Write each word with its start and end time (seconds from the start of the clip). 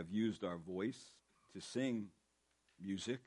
have 0.00 0.10
used 0.10 0.44
our 0.44 0.56
voice 0.56 1.12
to 1.52 1.60
sing 1.60 2.06
music. 2.80 3.20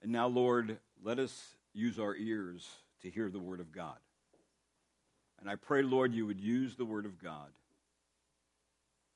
And 0.00 0.12
now, 0.12 0.28
Lord, 0.28 0.78
let 1.02 1.18
us 1.18 1.56
use 1.72 1.98
our 1.98 2.14
ears 2.14 2.68
to 3.02 3.10
hear 3.10 3.28
the 3.28 3.40
Word 3.40 3.58
of 3.58 3.72
God. 3.72 3.98
And 5.40 5.50
I 5.50 5.56
pray, 5.56 5.82
Lord, 5.82 6.14
you 6.14 6.24
would 6.24 6.40
use 6.40 6.76
the 6.76 6.84
Word 6.84 7.04
of 7.04 7.20
God 7.20 7.50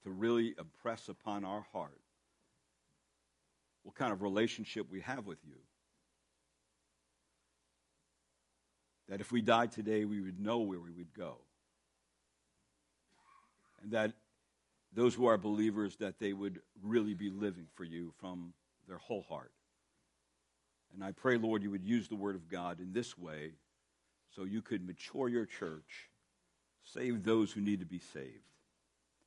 to 0.02 0.10
really 0.10 0.56
impress 0.58 1.08
upon 1.08 1.44
our 1.44 1.64
heart 1.72 2.00
what 3.84 3.94
kind 3.94 4.12
of 4.12 4.20
relationship 4.20 4.90
we 4.90 5.00
have 5.02 5.24
with 5.24 5.38
you. 5.46 5.54
That 9.08 9.20
if 9.20 9.30
we 9.30 9.40
died 9.40 9.70
today, 9.70 10.04
we 10.04 10.20
would 10.20 10.40
know 10.40 10.58
where 10.58 10.80
we 10.80 10.90
would 10.90 11.14
go. 11.14 11.36
And 13.82 13.92
that 13.92 14.14
those 14.92 15.14
who 15.14 15.26
are 15.26 15.38
believers, 15.38 15.96
that 15.96 16.18
they 16.18 16.32
would 16.32 16.60
really 16.82 17.14
be 17.14 17.30
living 17.30 17.66
for 17.74 17.84
you 17.84 18.12
from 18.18 18.52
their 18.86 18.98
whole 18.98 19.24
heart. 19.28 19.52
And 20.94 21.04
I 21.04 21.12
pray, 21.12 21.36
Lord, 21.36 21.62
you 21.62 21.70
would 21.70 21.84
use 21.84 22.08
the 22.08 22.16
Word 22.16 22.34
of 22.34 22.48
God 22.48 22.80
in 22.80 22.92
this 22.92 23.16
way 23.18 23.52
so 24.34 24.44
you 24.44 24.62
could 24.62 24.86
mature 24.86 25.28
your 25.28 25.46
church, 25.46 26.08
save 26.82 27.24
those 27.24 27.52
who 27.52 27.60
need 27.60 27.80
to 27.80 27.86
be 27.86 27.98
saved, 27.98 28.48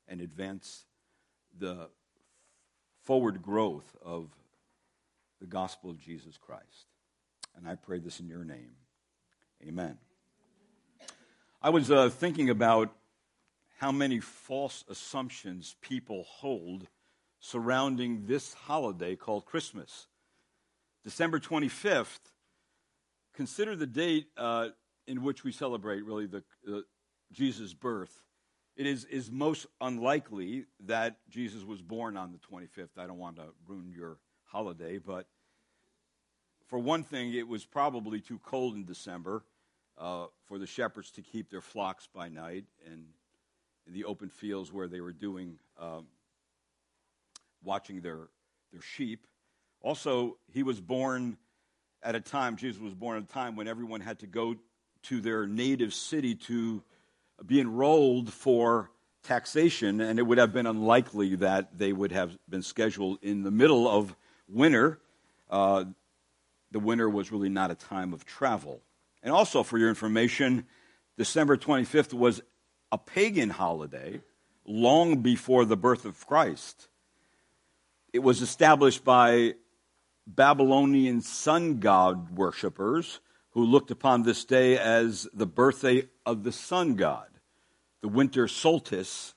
and 0.08 0.22
advance 0.22 0.86
the 1.58 1.90
forward 3.04 3.42
growth 3.42 3.96
of 4.04 4.30
the 5.40 5.48
gospel 5.48 5.90
of 5.90 6.00
Jesus 6.00 6.38
Christ. 6.38 6.88
And 7.56 7.68
I 7.68 7.76
pray 7.76 8.00
this 8.00 8.20
in 8.20 8.28
your 8.28 8.44
name. 8.44 8.72
Amen. 9.68 9.98
I 11.62 11.70
was 11.70 11.92
uh, 11.92 12.10
thinking 12.10 12.50
about 12.50 12.92
how 13.82 13.92
many 13.92 14.20
false 14.20 14.86
assumptions 14.90 15.76
people 15.82 16.24
hold 16.28 16.86
surrounding 17.40 18.28
this 18.28 18.54
holiday 18.54 19.16
called 19.16 19.44
Christmas. 19.44 20.06
December 21.04 21.40
25th, 21.40 22.20
consider 23.34 23.76
the 23.76 23.88
date 23.88 24.28
uh, 24.38 24.68
in 25.08 25.24
which 25.24 25.44
we 25.44 25.52
celebrate 25.52 26.06
really 26.06 26.28
the 26.28 26.44
uh, 26.72 26.82
Jesus' 27.32 27.74
birth. 27.74 28.22
It 28.78 28.86
is, 28.86 29.06
is 29.06 29.32
most 29.32 29.66
unlikely 29.82 30.66
that 30.86 31.18
Jesus 31.28 31.64
was 31.64 31.82
born 31.82 32.18
on 32.18 32.32
the 32.32 32.38
25th. 32.38 33.00
I 33.00 33.08
don't 33.08 33.18
want 33.18 33.38
to 33.38 33.46
ruin 33.68 33.92
your 33.92 34.20
holiday, 34.44 35.00
but 35.00 35.26
for 36.68 36.78
one 36.78 37.02
thing, 37.02 37.34
it 37.34 37.48
was 37.48 37.66
probably 37.66 38.22
too 38.22 38.40
cold 38.44 38.76
in 38.76 38.86
December 38.86 39.44
uh, 39.98 40.28
for 40.46 40.60
the 40.60 40.68
shepherds 40.68 41.10
to 41.14 41.24
keep 41.24 41.50
their 41.50 41.62
flocks 41.62 42.08
by 42.14 42.30
night 42.30 42.66
and 42.86 43.06
in 43.88 43.94
the 43.94 44.06
open 44.06 44.30
fields 44.30 44.72
where 44.72 44.88
they 44.88 45.02
were 45.02 45.14
doing 45.14 45.58
um, 45.80 46.08
watching 47.64 48.02
their 48.02 48.30
their 48.72 48.82
sheep. 48.82 49.28
Also, 49.82 50.38
he 50.54 50.64
was 50.64 50.80
born 50.80 51.38
at 52.04 52.16
a 52.16 52.22
time, 52.22 52.56
Jesus 52.56 52.82
was 52.82 52.94
born 52.94 53.18
at 53.18 53.24
a 53.24 53.28
time 53.28 53.56
when 53.56 53.68
everyone 53.68 54.02
had 54.02 54.20
to 54.20 54.28
go 54.28 54.56
to 55.04 55.22
their 55.22 55.46
native 55.46 55.94
city 55.94 56.36
to 56.36 56.84
be 57.46 57.60
enrolled 57.60 58.32
for 58.32 58.92
taxation, 59.24 60.02
and 60.02 60.18
it 60.18 60.24
would 60.24 60.38
have 60.38 60.54
been 60.54 60.66
unlikely 60.66 61.36
that 61.36 61.78
they 61.78 61.94
would 61.94 62.12
have 62.12 62.38
been 62.50 62.62
scheduled 62.62 63.20
in 63.22 63.44
the 63.44 63.52
middle 63.52 63.88
of 63.88 64.16
winter. 64.48 65.00
Uh, 65.50 65.86
the 66.72 66.80
winter 66.80 67.10
was 67.10 67.32
really 67.32 67.50
not 67.50 67.72
a 67.72 67.76
time 67.76 68.14
of 68.14 68.26
travel. 68.26 68.82
And 69.22 69.34
also, 69.34 69.62
for 69.62 69.78
your 69.78 69.90
information, 69.90 70.66
December 71.18 71.58
25th 71.58 72.14
was 72.14 72.42
a 72.92 72.98
pagan 72.98 73.50
holiday 73.50 74.22
long 74.66 75.22
before 75.22 75.66
the 75.66 75.78
birth 75.78 76.06
of 76.06 76.26
Christ. 76.28 76.88
It 78.14 78.20
was 78.20 78.42
established 78.42 79.04
by 79.04 79.56
Babylonian 80.28 81.22
sun 81.22 81.80
god 81.80 82.38
worshippers 82.38 83.20
who 83.52 83.66
looked 83.66 83.92
upon 83.92 84.24
this 84.24 84.46
day 84.46 84.78
as 84.78 85.28
the 85.34 85.46
birthday 85.46 86.08
of 86.26 86.44
the 86.44 86.52
sun 86.52 86.96
god. 86.96 87.28
The 88.02 88.08
winter 88.08 88.48
solstice 88.48 89.34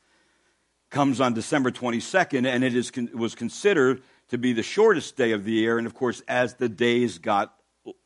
comes 0.91 1.21
on 1.21 1.35
December 1.35 1.71
22nd, 1.71 2.47
and 2.47 2.63
it 2.63 2.75
is, 2.75 2.93
was 3.13 3.35
considered 3.35 4.03
to 4.29 4.39
be 4.39 4.53
the 4.53 4.63
shortest 4.63 5.17
day 5.17 5.33
of 5.33 5.45
the 5.45 5.53
year. 5.53 5.79
And 5.79 5.87
of 5.87 5.95
course, 5.95 6.23
as 6.29 6.55
the 6.55 6.69
days 6.69 7.19
got 7.19 7.55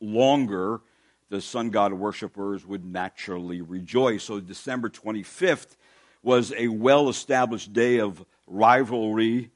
longer, 0.01 0.81
the 1.29 1.41
sun 1.41 1.69
god 1.69 1.93
worshippers 1.93 2.65
would 2.65 2.85
naturally 2.85 3.61
rejoice. 3.61 4.23
So 4.23 4.39
December 4.39 4.89
25th 4.89 5.75
was 6.21 6.53
a 6.57 6.67
well 6.67 7.09
established 7.09 7.73
day 7.73 7.99
of 7.99 8.25
rivalry 8.47 9.51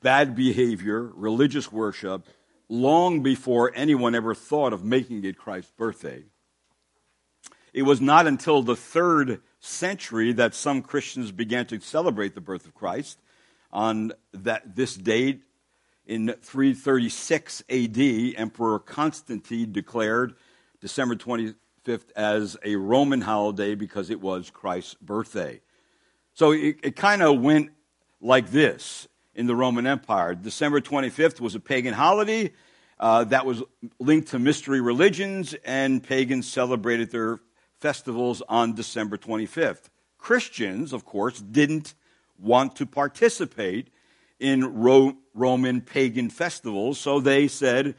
bad 0.00 0.34
behavior, 0.34 1.10
religious 1.14 1.72
worship, 1.72 2.26
long 2.68 3.22
before 3.22 3.72
anyone 3.74 4.14
ever 4.14 4.34
thought 4.34 4.72
of 4.72 4.84
making 4.84 5.24
it 5.24 5.38
Christ's 5.38 5.72
birthday. 5.76 6.24
It 7.72 7.82
was 7.82 8.00
not 8.00 8.26
until 8.26 8.62
the 8.62 8.76
third 8.76 9.40
century 9.60 10.32
that 10.34 10.54
some 10.54 10.82
Christians 10.82 11.32
began 11.32 11.66
to 11.66 11.80
celebrate 11.80 12.34
the 12.34 12.40
birth 12.40 12.66
of 12.66 12.74
Christ. 12.74 13.18
On 13.72 14.12
that, 14.32 14.76
this 14.76 14.94
date, 14.94 15.42
in 16.06 16.28
336 16.28 17.62
AD, 17.68 17.98
Emperor 18.36 18.78
Constantine 18.78 19.72
declared 19.72 20.34
December 20.80 21.16
25th 21.16 22.10
as 22.14 22.56
a 22.64 22.76
Roman 22.76 23.22
holiday 23.22 23.74
because 23.74 24.10
it 24.10 24.20
was 24.20 24.50
Christ's 24.50 24.94
birthday. 24.94 25.60
So 26.34 26.52
it, 26.52 26.76
it 26.82 26.96
kind 26.96 27.22
of 27.22 27.40
went 27.40 27.70
like 28.20 28.50
this 28.50 29.08
in 29.34 29.46
the 29.46 29.54
Roman 29.54 29.86
Empire. 29.86 30.34
December 30.34 30.80
25th 30.80 31.40
was 31.40 31.54
a 31.54 31.60
pagan 31.60 31.94
holiday 31.94 32.52
uh, 33.00 33.24
that 33.24 33.44
was 33.46 33.62
linked 33.98 34.28
to 34.28 34.38
mystery 34.38 34.80
religions, 34.80 35.54
and 35.64 36.02
pagans 36.02 36.50
celebrated 36.50 37.10
their 37.10 37.40
festivals 37.80 38.42
on 38.48 38.74
December 38.74 39.16
25th. 39.16 39.88
Christians, 40.18 40.92
of 40.92 41.04
course, 41.04 41.40
didn't 41.40 41.94
want 42.38 42.76
to 42.76 42.86
participate 42.86 43.88
in 44.38 44.82
Ro- 44.82 45.16
Roman 45.34 45.80
pagan 45.80 46.30
festivals, 46.30 46.98
so 46.98 47.20
they 47.20 47.48
said, 47.48 47.94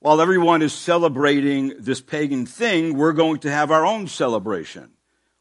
while 0.00 0.20
everyone 0.20 0.60
is 0.60 0.74
celebrating 0.74 1.72
this 1.78 2.02
pagan 2.02 2.44
thing, 2.44 2.94
we're 2.94 3.12
going 3.12 3.38
to 3.40 3.50
have 3.50 3.70
our 3.70 3.86
own 3.86 4.06
celebration. 4.06 4.90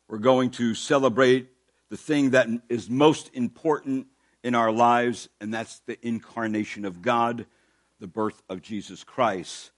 We're 0.07 0.19
going 0.19 0.51
to 0.51 0.73
celebrate 0.73 1.49
the 1.89 1.97
thing 1.97 2.29
that 2.29 2.47
is 2.69 2.89
most 2.89 3.29
important 3.33 4.07
in 4.43 4.55
our 4.55 4.71
lives, 4.71 5.29
and 5.41 5.53
that's 5.53 5.79
the 5.85 5.97
incarnation 6.05 6.85
of 6.85 7.01
God, 7.01 7.45
the 7.99 8.07
birth 8.07 8.41
of 8.49 8.61
Jesus 8.61 9.03
Christ. 9.03 9.71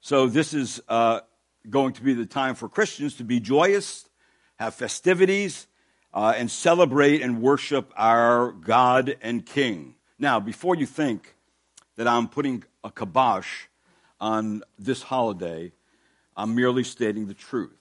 So, 0.00 0.26
this 0.26 0.54
is 0.54 0.82
uh, 0.88 1.20
going 1.68 1.94
to 1.94 2.02
be 2.02 2.14
the 2.14 2.26
time 2.26 2.54
for 2.54 2.68
Christians 2.68 3.16
to 3.16 3.24
be 3.24 3.40
joyous, 3.40 4.08
have 4.56 4.74
festivities, 4.74 5.66
uh, 6.16 6.32
and 6.34 6.50
celebrate 6.50 7.20
and 7.20 7.42
worship 7.42 7.92
our 7.94 8.50
God 8.50 9.16
and 9.20 9.44
King. 9.44 9.96
Now, 10.18 10.40
before 10.40 10.74
you 10.74 10.86
think 10.86 11.36
that 11.96 12.08
I'm 12.08 12.26
putting 12.26 12.64
a 12.82 12.90
kibosh 12.90 13.66
on 14.18 14.62
this 14.78 15.02
holiday, 15.02 15.72
I'm 16.34 16.54
merely 16.54 16.84
stating 16.84 17.26
the 17.26 17.34
truth. 17.34 17.76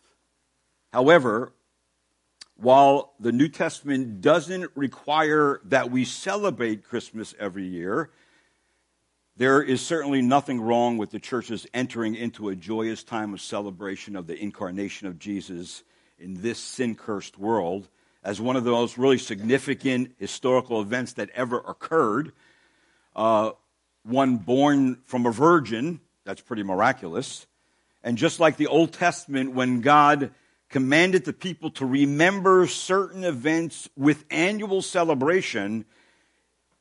However, 0.91 1.53
while 2.57 3.13
the 3.21 3.31
New 3.31 3.47
Testament 3.47 4.19
doesn't 4.19 4.69
require 4.75 5.61
that 5.63 5.89
we 5.89 6.03
celebrate 6.03 6.83
Christmas 6.83 7.33
every 7.39 7.65
year, 7.65 8.09
there 9.37 9.61
is 9.61 9.79
certainly 9.79 10.21
nothing 10.21 10.59
wrong 10.59 10.97
with 10.97 11.11
the 11.11 11.19
churches 11.19 11.67
entering 11.73 12.15
into 12.15 12.49
a 12.49 12.55
joyous 12.55 13.01
time 13.01 13.33
of 13.33 13.39
celebration 13.39 14.17
of 14.17 14.27
the 14.27 14.37
incarnation 14.37 15.07
of 15.07 15.19
Jesus 15.19 15.83
in 16.19 16.41
this 16.41 16.59
sin 16.59 16.95
cursed 16.95 17.37
world 17.37 17.87
as 18.25 18.41
one 18.41 18.55
of 18.55 18.63
the 18.63 18.71
most 18.71 18.97
really 18.97 19.19
significant 19.19 20.11
historical 20.17 20.81
events 20.81 21.13
that 21.13 21.29
ever 21.35 21.59
occurred. 21.59 22.33
Uh, 23.15 23.51
one 24.03 24.37
born 24.37 24.97
from 25.05 25.27
a 25.27 25.31
virgin, 25.31 26.01
that's 26.25 26.41
pretty 26.41 26.63
miraculous. 26.63 27.45
And 28.03 28.17
just 28.17 28.39
like 28.39 28.57
the 28.57 28.67
Old 28.67 28.93
Testament, 28.93 29.53
when 29.53 29.81
God 29.81 30.31
commanded 30.69 31.23
the 31.25 31.33
people 31.33 31.69
to 31.71 31.85
remember 31.85 32.65
certain 32.65 33.23
events 33.23 33.87
with 33.95 34.25
annual 34.31 34.81
celebration, 34.81 35.85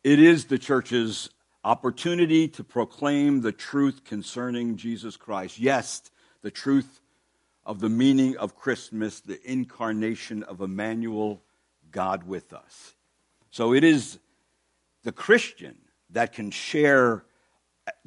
it 0.02 0.18
is 0.18 0.46
the 0.46 0.58
church's 0.58 1.28
opportunity 1.62 2.48
to 2.48 2.64
proclaim 2.64 3.42
the 3.42 3.52
truth 3.52 4.04
concerning 4.04 4.76
Jesus 4.76 5.16
Christ. 5.18 5.58
Yes, 5.58 6.10
the 6.40 6.50
truth 6.50 7.00
of 7.66 7.80
the 7.80 7.88
meaning 7.88 8.36
of 8.36 8.56
Christmas, 8.56 9.20
the 9.20 9.40
incarnation 9.50 10.42
of 10.42 10.60
Emmanuel, 10.60 11.42
God 11.90 12.24
with 12.24 12.52
us. 12.52 12.94
So 13.50 13.72
it 13.72 13.84
is 13.84 14.18
the 15.02 15.12
Christian 15.12 15.76
that 16.10 16.32
can 16.32 16.50
share 16.50 17.24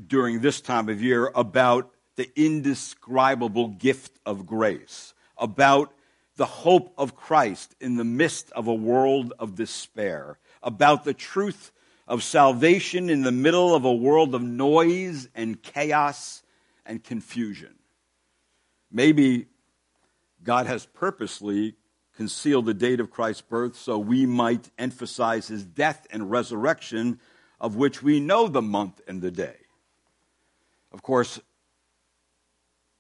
during 0.06 0.42
this 0.42 0.62
time 0.62 0.90
of 0.90 1.02
year 1.02 1.32
about 1.34 1.92
the 2.16 2.30
indescribable 2.36 3.70
gift 3.70 4.20
of 4.26 4.46
grace 4.46 5.14
about 5.38 5.94
the 6.36 6.46
hope 6.46 6.94
of 6.98 7.16
Christ 7.16 7.76
in 7.80 7.96
the 7.96 8.04
midst 8.04 8.52
of 8.52 8.68
a 8.68 8.74
world 8.74 9.34
of 9.40 9.56
despair, 9.56 10.38
about 10.62 11.04
the 11.04 11.14
truth 11.14 11.72
of 12.08 12.24
salvation 12.24 13.10
in 13.10 13.22
the 13.22 13.32
middle 13.32 13.76
of 13.76 13.86
a 13.86 13.94
world 13.94 14.36
of 14.36 14.42
noise 14.42 15.28
and 15.36 15.62
chaos 15.62 16.44
and 16.86 17.04
confusion. 17.04 17.74
Maybe 18.92 19.48
God 20.44 20.66
has 20.68 20.86
purposely 20.86 21.76
concealed 22.16 22.66
the 22.66 22.74
date 22.74 23.00
of 23.00 23.12
Christ's 23.12 23.44
birth 23.44 23.76
so 23.76 23.98
we 24.00 24.26
might 24.26 24.70
emphasize 24.78 25.48
his 25.48 25.64
death 25.64 26.08
and 26.10 26.32
resurrection, 26.32 27.20
of 27.60 27.76
which 27.76 28.02
we 28.02 28.20
know 28.20 28.48
the 28.48 28.62
month 28.62 29.02
and 29.08 29.22
the 29.22 29.32
day. 29.32 29.58
Of 30.92 31.04
course, 31.04 31.40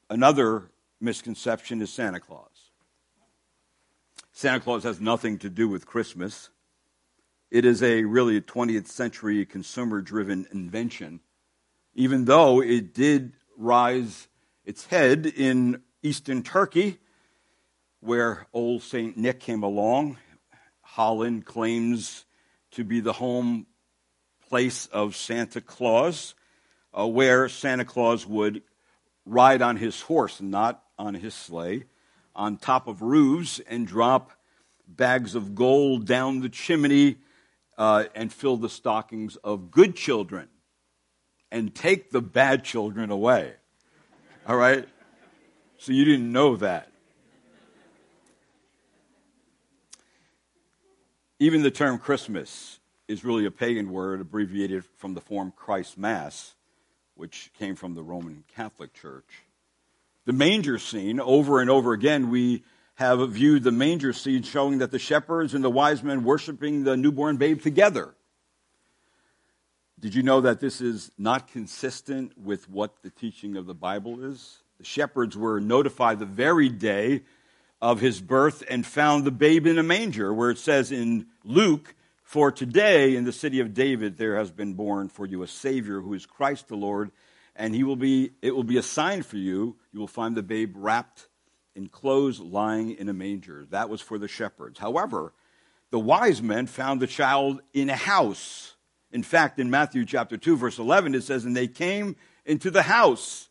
another 0.10 0.69
misconception 1.00 1.81
is 1.81 1.92
Santa 1.92 2.19
Claus. 2.19 2.72
Santa 4.34 4.60
Claus 4.60 4.84
has 4.84 5.01
nothing 5.01 5.39
to 5.39 5.50
do 5.50 5.68
with 5.68 5.88
Christmas. 5.88 6.50
It 7.50 7.66
is 7.66 7.81
a 7.81 8.04
really 8.04 8.39
20th 8.39 8.88
century 8.88 9.45
consumer 9.45 10.01
driven 10.01 10.45
invention, 10.51 11.22
even 11.95 12.25
though 12.25 12.62
it 12.62 12.94
did 12.94 13.34
rise 13.57 14.28
its 14.68 14.86
head 14.88 15.25
in 15.25 15.81
eastern 16.04 16.44
Turkey, 16.44 17.00
where 18.02 18.48
old 18.52 18.84
St. 18.84 19.16
Nick 19.16 19.40
came 19.40 19.64
along. 19.64 20.18
Holland 20.81 21.46
claims 21.46 22.25
to 22.72 22.84
be 22.84 23.00
the 23.00 23.14
home 23.14 23.66
place 24.50 24.88
of 24.88 25.16
Santa 25.16 25.62
Claus, 25.62 26.36
uh, 26.94 27.08
where 27.08 27.48
Santa 27.48 27.86
Claus 27.86 28.28
would 28.28 28.62
ride 29.25 29.62
on 29.62 29.78
his 29.78 30.02
horse, 30.02 30.42
not 30.42 30.84
on 31.00 31.13
his 31.13 31.34
sleigh, 31.34 31.86
on 32.36 32.58
top 32.58 32.90
of 32.90 33.02
roofs 33.02 33.62
and 33.70 33.88
drop 33.88 34.34
bags 34.86 35.34
of 35.34 35.56
gold 35.56 36.06
down 36.06 36.42
the 36.42 36.50
chimney 36.50 37.16
uh, 37.78 38.04
and 38.13 38.34
fill 38.34 38.58
the 38.58 38.70
stockings 38.70 39.38
of 39.38 39.72
good 39.72 39.96
children 39.96 40.50
and 41.54 41.74
take 41.74 42.12
the 42.12 42.22
bad 42.22 42.66
children 42.66 43.12
away. 43.12 43.54
All 44.48 44.56
right? 44.56 44.88
So 45.78 45.92
you 45.92 46.06
didn't 46.06 46.32
know 46.32 46.56
that. 46.56 46.90
Even 51.38 51.64
the 51.64 51.70
term 51.70 52.00
Christmas 52.00 52.80
is 53.10 53.26
really 53.26 53.46
a 53.46 53.52
pagan 53.52 53.92
word 53.92 54.22
abbreviated 54.22 54.86
from 54.96 55.14
the 55.14 55.22
form 55.22 55.52
Christ 55.56 55.98
Mass, 55.98 56.56
which 57.16 57.52
came 57.60 57.76
from 57.76 57.94
the 57.94 58.02
Roman 58.02 58.46
Catholic 58.56 58.94
Church. 58.94 59.44
The 60.26 60.34
manger 60.34 60.80
scene, 60.80 61.20
over 61.20 61.60
and 61.60 61.70
over 61.70 61.92
again, 61.92 62.30
we 62.30 62.64
have 62.96 63.20
viewed 63.30 63.64
the 63.64 63.72
manger 63.72 64.14
scene 64.14 64.44
showing 64.44 64.78
that 64.78 64.92
the 64.92 65.00
shepherds 65.00 65.54
and 65.54 65.64
the 65.64 65.70
wise 65.70 66.02
men 66.02 66.24
worshiping 66.24 66.86
the 66.86 66.96
newborn 66.96 67.36
babe 67.36 67.62
together. 67.62 68.16
Did 70.00 70.14
you 70.14 70.22
know 70.22 70.42
that 70.42 70.60
this 70.60 70.80
is 70.80 71.12
not 71.18 71.48
consistent 71.48 72.38
with 72.38 72.70
what 72.70 73.02
the 73.02 73.10
teaching 73.10 73.58
of 73.58 73.66
the 73.66 73.74
Bible 73.74 74.24
is? 74.24 74.60
The 74.78 74.86
shepherds 74.86 75.36
were 75.36 75.60
notified 75.60 76.20
the 76.20 76.26
very 76.28 76.70
day 76.70 77.24
of 77.82 78.00
his 78.00 78.22
birth 78.22 78.64
and 78.70 78.86
found 78.86 79.26
the 79.26 79.32
babe 79.32 79.66
in 79.66 79.80
a 79.80 79.84
manger, 79.84 80.32
where 80.32 80.52
it 80.52 80.60
says 80.60 80.92
in 80.92 81.26
Luke, 81.44 81.96
For 82.22 82.52
today 82.52 83.16
in 83.16 83.24
the 83.24 83.32
city 83.32 83.60
of 83.60 83.74
David 83.74 84.18
there 84.18 84.36
has 84.38 84.52
been 84.52 84.76
born 84.76 85.10
for 85.10 85.26
you 85.26 85.42
a 85.42 85.48
Savior 85.48 86.02
who 86.02 86.14
is 86.14 86.28
Christ 86.28 86.68
the 86.68 86.76
Lord, 86.76 87.10
and 87.56 87.74
he 87.74 87.84
will 87.84 87.96
be, 87.96 88.34
it 88.44 88.56
will 88.56 88.64
be 88.64 88.78
a 88.78 88.84
sign 88.84 89.24
for 89.24 89.38
you. 89.38 89.78
You 89.92 90.00
will 90.00 90.06
find 90.06 90.38
the 90.38 90.44
babe 90.44 90.74
wrapped 90.76 91.28
in 91.76 91.88
clothes 91.88 92.40
lying 92.40 92.92
in 92.92 93.10
a 93.10 93.14
manger. 93.14 93.66
That 93.72 93.90
was 93.90 94.02
for 94.02 94.20
the 94.20 94.28
shepherds. 94.28 94.78
However, 94.78 95.34
the 95.90 96.00
wise 96.00 96.40
men 96.40 96.68
found 96.68 97.00
the 97.00 97.08
child 97.08 97.62
in 97.74 97.90
a 97.90 97.96
house. 97.96 98.76
In 99.12 99.24
fact, 99.24 99.59
in 99.59 99.69
Matthew 99.69 100.06
chapter 100.06 100.38
2, 100.38 100.57
verse 100.57 100.80
11, 100.80 101.15
it 101.15 101.24
says, 101.24 101.45
And 101.45 101.56
they 101.56 101.68
came 101.68 102.15
into 102.45 102.69
the 102.69 102.83
house 102.83 103.50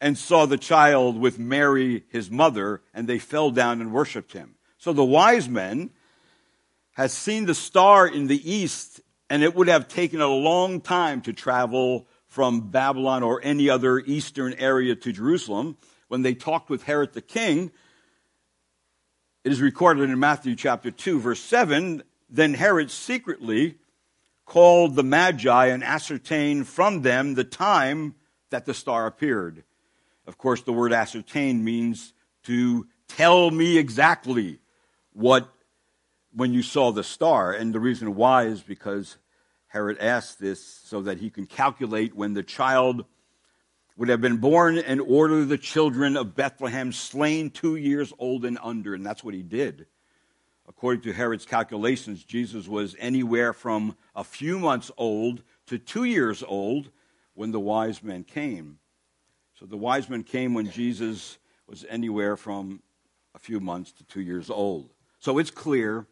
and 0.00 0.16
saw 0.16 0.46
the 0.46 0.58
child 0.58 1.18
with 1.18 1.38
Mary, 1.38 2.04
his 2.08 2.30
mother, 2.30 2.82
and 2.94 3.08
they 3.08 3.18
fell 3.18 3.50
down 3.50 3.80
and 3.80 3.92
worshiped 3.92 4.32
him. 4.32 4.54
So 4.78 4.92
the 4.92 5.04
wise 5.04 5.48
men 5.48 5.90
had 6.92 7.10
seen 7.10 7.46
the 7.46 7.54
star 7.54 8.06
in 8.06 8.28
the 8.28 8.50
east, 8.50 9.00
and 9.28 9.42
it 9.42 9.54
would 9.54 9.68
have 9.68 9.88
taken 9.88 10.20
a 10.20 10.28
long 10.28 10.80
time 10.80 11.20
to 11.22 11.32
travel 11.32 12.06
from 12.26 12.70
Babylon 12.70 13.22
or 13.22 13.40
any 13.42 13.68
other 13.68 13.98
eastern 13.98 14.54
area 14.54 14.94
to 14.94 15.12
Jerusalem 15.12 15.76
when 16.08 16.22
they 16.22 16.34
talked 16.34 16.70
with 16.70 16.84
Herod 16.84 17.12
the 17.12 17.22
king, 17.22 17.70
it 19.44 19.52
is 19.52 19.60
recorded 19.60 20.10
in 20.10 20.18
Matthew 20.18 20.56
chapter 20.56 20.90
2, 20.90 21.20
verse 21.20 21.40
7 21.40 22.02
then 22.30 22.52
Herod 22.52 22.90
secretly 22.90 23.78
called 24.48 24.96
the 24.96 25.04
Magi 25.04 25.66
and 25.66 25.84
ascertained 25.84 26.66
from 26.66 27.02
them 27.02 27.34
the 27.34 27.44
time 27.44 28.14
that 28.48 28.64
the 28.64 28.72
star 28.72 29.06
appeared. 29.06 29.62
Of 30.26 30.38
course, 30.38 30.62
the 30.62 30.72
word 30.72 30.90
ascertain 30.90 31.62
means 31.62 32.14
to 32.44 32.86
tell 33.08 33.50
me 33.50 33.76
exactly 33.76 34.58
what 35.12 35.52
when 36.34 36.54
you 36.54 36.62
saw 36.62 36.92
the 36.92 37.04
star. 37.04 37.52
And 37.52 37.74
the 37.74 37.78
reason 37.78 38.14
why 38.14 38.44
is 38.44 38.62
because 38.62 39.18
Herod 39.66 39.98
asked 39.98 40.40
this 40.40 40.64
so 40.64 41.02
that 41.02 41.18
he 41.18 41.28
can 41.28 41.44
calculate 41.44 42.16
when 42.16 42.32
the 42.32 42.42
child 42.42 43.04
would 43.98 44.08
have 44.08 44.22
been 44.22 44.38
born 44.38 44.78
and 44.78 45.02
order 45.02 45.44
the 45.44 45.58
children 45.58 46.16
of 46.16 46.34
Bethlehem 46.34 46.90
slain 46.90 47.50
two 47.50 47.76
years 47.76 48.14
old 48.18 48.46
and 48.46 48.58
under. 48.62 48.94
And 48.94 49.04
that's 49.04 49.22
what 49.22 49.34
he 49.34 49.42
did. 49.42 49.84
According 50.68 51.00
to 51.02 51.14
Herod's 51.14 51.46
calculations, 51.46 52.22
Jesus 52.22 52.68
was 52.68 52.94
anywhere 52.98 53.54
from 53.54 53.96
a 54.14 54.22
few 54.22 54.58
months 54.58 54.90
old 54.98 55.42
to 55.66 55.78
two 55.78 56.04
years 56.04 56.44
old 56.46 56.90
when 57.34 57.52
the 57.52 57.60
wise 57.60 58.02
men 58.02 58.22
came. 58.22 58.78
So 59.58 59.64
the 59.64 59.78
wise 59.78 60.10
men 60.10 60.24
came 60.24 60.52
when 60.52 60.70
Jesus 60.70 61.38
was 61.66 61.86
anywhere 61.88 62.36
from 62.36 62.82
a 63.34 63.38
few 63.38 63.60
months 63.60 63.92
to 63.92 64.04
two 64.04 64.20
years 64.20 64.50
old. 64.50 64.92
So 65.18 65.38
it's 65.38 65.50
clear 65.50 66.06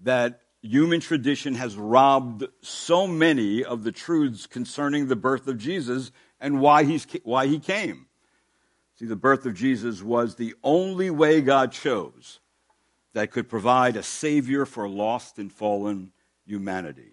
that 0.00 0.40
human 0.62 1.00
tradition 1.00 1.54
has 1.54 1.76
robbed 1.76 2.46
so 2.62 3.06
many 3.06 3.62
of 3.62 3.84
the 3.84 3.92
truths 3.92 4.46
concerning 4.46 5.06
the 5.06 5.16
birth 5.16 5.46
of 5.46 5.58
Jesus 5.58 6.12
and 6.40 6.60
why, 6.60 6.84
he's, 6.84 7.06
why 7.24 7.46
he 7.46 7.58
came. 7.58 8.06
See, 8.98 9.06
the 9.06 9.16
birth 9.16 9.44
of 9.44 9.54
Jesus 9.54 10.02
was 10.02 10.36
the 10.36 10.54
only 10.62 11.10
way 11.10 11.42
God 11.42 11.72
chose 11.72 12.40
that 13.12 13.30
could 13.30 13.48
provide 13.48 13.96
a 13.96 14.02
Savior 14.02 14.64
for 14.64 14.88
lost 14.88 15.38
and 15.38 15.52
fallen 15.52 16.12
humanity. 16.46 17.12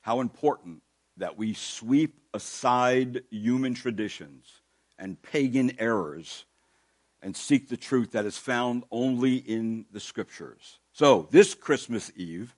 How 0.00 0.20
important 0.20 0.82
that 1.16 1.36
we 1.36 1.54
sweep 1.54 2.20
aside 2.32 3.22
human 3.30 3.74
traditions 3.74 4.46
and 4.98 5.20
pagan 5.22 5.72
errors 5.78 6.44
and 7.22 7.36
seek 7.36 7.68
the 7.68 7.76
truth 7.76 8.12
that 8.12 8.24
is 8.24 8.38
found 8.38 8.84
only 8.90 9.36
in 9.36 9.86
the 9.92 10.00
Scriptures. 10.00 10.78
So, 10.92 11.28
this 11.30 11.54
Christmas 11.54 12.12
Eve, 12.16 12.54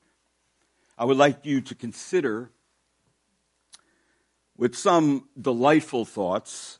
I 0.98 1.04
would 1.04 1.16
like 1.16 1.46
you 1.46 1.60
to 1.62 1.74
consider 1.74 2.50
with 4.56 4.76
some 4.76 5.28
delightful 5.40 6.04
thoughts 6.04 6.78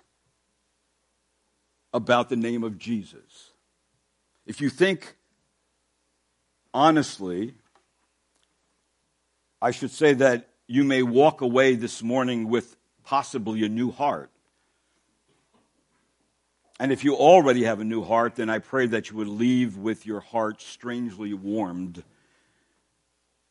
about 1.93 2.29
the 2.29 2.37
name 2.37 2.63
of 2.63 2.79
Jesus. 2.79 3.50
If 4.51 4.61
you 4.61 4.69
think 4.69 5.15
honestly, 6.75 7.55
I 9.63 9.71
should 9.71 9.93
say 9.93 10.13
that 10.15 10.49
you 10.67 10.83
may 10.83 11.05
walk 11.05 11.41
away 11.41 11.77
this 11.77 12.03
morning 12.03 12.49
with 12.49 12.77
possibly 13.05 13.65
a 13.65 13.69
new 13.69 13.93
heart. 13.93 14.29
And 16.81 16.91
if 16.91 17.05
you 17.05 17.15
already 17.15 17.63
have 17.63 17.79
a 17.79 17.85
new 17.85 18.03
heart, 18.03 18.35
then 18.35 18.51
I 18.51 18.59
pray 18.59 18.89
that 18.89 19.09
you 19.09 19.17
would 19.19 19.29
leave 19.29 19.77
with 19.77 20.05
your 20.05 20.19
heart 20.19 20.61
strangely 20.61 21.33
warmed 21.33 22.03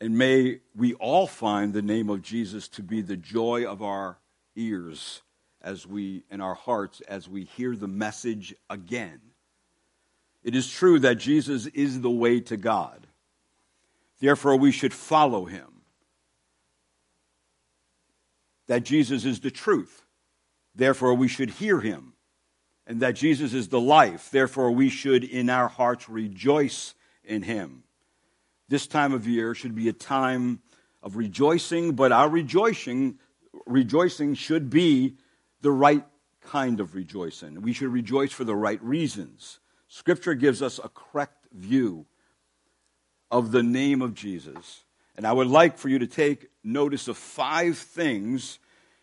and 0.02 0.18
may 0.18 0.60
we 0.76 0.96
all 0.96 1.28
find 1.28 1.72
the 1.72 1.82
name 1.82 2.10
of 2.10 2.22
Jesus 2.22 2.68
to 2.68 2.84
be 2.84 3.02
the 3.02 3.16
joy 3.16 3.66
of 3.66 3.82
our 3.82 4.18
ears 4.58 5.22
as 5.62 5.88
we 5.88 6.26
in 6.30 6.42
our 6.42 6.56
hearts 6.56 7.00
as 7.08 7.30
we 7.30 7.46
hear 7.46 7.78
the 7.78 7.88
message 7.88 8.54
again. 8.70 9.22
It 10.44 10.56
is 10.56 10.70
true 10.70 11.00
that 11.00 11.16
Jesus 11.16 11.66
is 11.68 12.02
the 12.02 12.10
way 12.10 12.40
to 12.42 12.58
God. 12.58 13.08
Therefore 14.20 14.56
we 14.56 14.72
should 14.72 14.94
follow 14.94 15.46
him. 15.46 15.82
That 18.68 18.84
Jesus 18.84 19.26
is 19.26 19.40
the 19.40 19.52
truth. 19.52 20.04
Therefore 20.76 21.14
we 21.14 21.28
should 21.28 21.50
hear 21.52 21.80
him. 21.80 22.14
And 22.88 23.02
that 23.02 23.16
Jesus 23.16 23.54
is 23.54 23.70
the 23.70 23.80
life. 23.80 24.30
Therefore 24.32 24.72
we 24.72 24.90
should 24.90 25.24
in 25.24 25.50
our 25.50 25.68
hearts 25.68 26.10
rejoice 26.10 26.96
in 27.24 27.44
him 27.44 27.84
this 28.70 28.86
time 28.86 29.14
of 29.14 29.28
year 29.28 29.54
should 29.54 29.76
be 29.76 29.90
a 29.90 29.94
time 29.94 30.62
of 31.02 31.18
rejoicing, 31.18 31.94
but 31.94 32.12
our 32.12 32.30
rejoicing, 32.30 33.18
rejoicing 33.66 34.36
should 34.36 34.70
be 34.70 35.16
the 35.62 35.72
right 35.72 36.06
kind 36.42 36.80
of 36.80 36.96
rejoicing. 36.96 37.62
We 37.62 37.74
should 37.74 37.92
rejoice 37.92 38.32
for 38.32 38.44
the 38.44 38.56
right 38.56 38.82
reasons. 38.82 39.60
Scripture 39.90 40.36
gives 40.36 40.62
us 40.62 40.80
a 40.82 40.90
correct 40.90 41.48
view 41.52 42.06
of 43.32 43.52
the 43.52 43.64
name 43.64 44.02
of 44.02 44.14
Jesus. 44.14 44.84
And 45.16 45.26
I 45.26 45.34
would 45.34 45.48
like 45.48 45.78
for 45.78 45.90
you 45.90 46.00
to 46.00 46.08
take 46.08 46.50
notice 46.64 47.08
of 47.08 47.18
five 47.18 47.78
things 47.78 48.60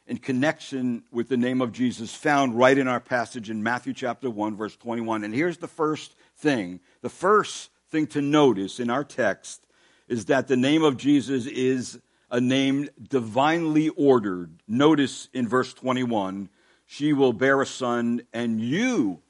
in 0.07 0.19
connection 0.19 1.03
with 1.11 1.29
the 1.29 1.37
name 1.37 1.61
of 1.61 1.73
Jesus 1.73 2.15
found 2.15 2.57
right 2.57 2.79
in 2.79 2.87
our 2.87 3.01
passage 3.01 3.51
in 3.51 3.65
Matthew 3.65 3.93
chapter 3.93 4.31
1, 4.31 4.57
verse 4.57 4.77
21. 4.77 5.25
And 5.25 5.35
here's 5.35 5.59
the 5.59 5.67
first 5.67 6.15
thing. 6.37 6.79
The 7.03 7.11
first 7.11 7.71
thing 7.91 8.07
to 8.09 8.23
notice 8.23 8.79
in 8.79 8.89
our 8.89 9.05
text 9.05 9.67
is 10.07 10.27
that 10.27 10.47
the 10.47 10.57
name 10.57 10.85
of 10.85 10.97
Jesus 10.97 11.47
is 11.47 11.99
a 12.31 12.41
name 12.41 12.89
divinely 13.09 13.89
ordered. 13.89 14.51
Notice 14.69 15.29
in 15.33 15.49
verse 15.49 15.75
21 15.75 16.49
she 16.87 17.13
will 17.13 17.33
bear 17.33 17.61
a 17.61 17.67
son, 17.67 18.23
and 18.33 18.61
you 18.61 19.21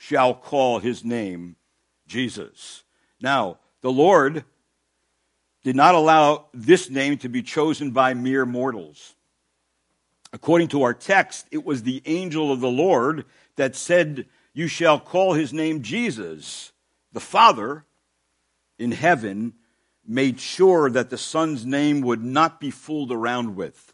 shall 0.00 0.32
call 0.32 0.78
his 0.78 1.04
name 1.04 1.56
Jesus. 2.06 2.84
Now, 3.20 3.58
the 3.82 3.92
Lord 3.92 4.46
did 5.62 5.76
not 5.76 5.94
allow 5.94 6.46
this 6.54 6.88
name 6.88 7.18
to 7.18 7.28
be 7.28 7.42
chosen 7.42 7.90
by 7.90 8.14
mere 8.14 8.46
mortals. 8.46 9.14
According 10.32 10.68
to 10.68 10.84
our 10.84 10.94
text, 10.94 11.46
it 11.50 11.66
was 11.66 11.82
the 11.82 12.00
angel 12.06 12.50
of 12.50 12.60
the 12.60 12.70
Lord 12.70 13.26
that 13.56 13.76
said, 13.76 14.24
You 14.54 14.68
shall 14.68 14.98
call 14.98 15.34
his 15.34 15.52
name 15.52 15.82
Jesus. 15.82 16.72
The 17.12 17.20
Father 17.20 17.84
in 18.78 18.92
heaven 18.92 19.52
made 20.06 20.40
sure 20.40 20.88
that 20.88 21.10
the 21.10 21.18
Son's 21.18 21.66
name 21.66 22.00
would 22.00 22.24
not 22.24 22.58
be 22.58 22.70
fooled 22.70 23.12
around 23.12 23.54
with. 23.54 23.92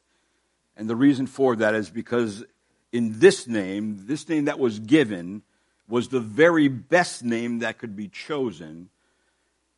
And 0.77 0.89
the 0.89 0.95
reason 0.95 1.27
for 1.27 1.57
that 1.57 1.75
is 1.75 1.91
because 1.91 2.45
in 2.93 3.19
this 3.19 3.49
name, 3.49 4.05
this 4.07 4.29
name 4.29 4.45
that 4.45 4.61
was 4.61 4.79
given, 4.79 5.43
was 5.89 6.09
the 6.09 6.21
very 6.21 6.69
best 6.69 7.23
name 7.23 7.61
that 7.61 7.79
could 7.79 7.95
be 7.97 8.09
chosen, 8.09 8.89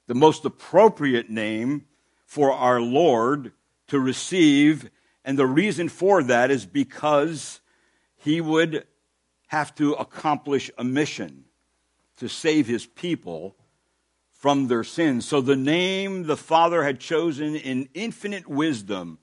the 0.06 0.14
most 0.14 0.44
appropriate 0.44 1.28
name 1.28 1.84
for 2.24 2.52
our 2.52 2.80
Lord 2.80 3.52
to 3.88 3.98
receive. 3.98 4.90
And 5.24 5.38
the 5.38 5.46
reason 5.46 5.88
for 5.88 6.22
that 6.22 6.50
is 6.50 6.64
because 6.66 7.60
he 8.16 8.40
would 8.40 8.86
have 9.48 9.74
to 9.76 9.94
accomplish 9.94 10.70
a 10.78 10.84
mission 10.84 11.44
to 12.16 12.28
save 12.28 12.66
his 12.66 12.86
people 12.86 13.56
from 14.32 14.68
their 14.68 14.84
sins. 14.84 15.26
So 15.26 15.40
the 15.40 15.56
name 15.56 16.24
the 16.24 16.36
Father 16.36 16.84
had 16.84 17.00
chosen 17.00 17.56
in 17.56 17.88
infinite 17.94 18.48
wisdom 18.48 19.18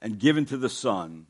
and 0.00 0.18
given 0.18 0.44
to 0.46 0.56
the 0.56 0.68
Son 0.68 1.26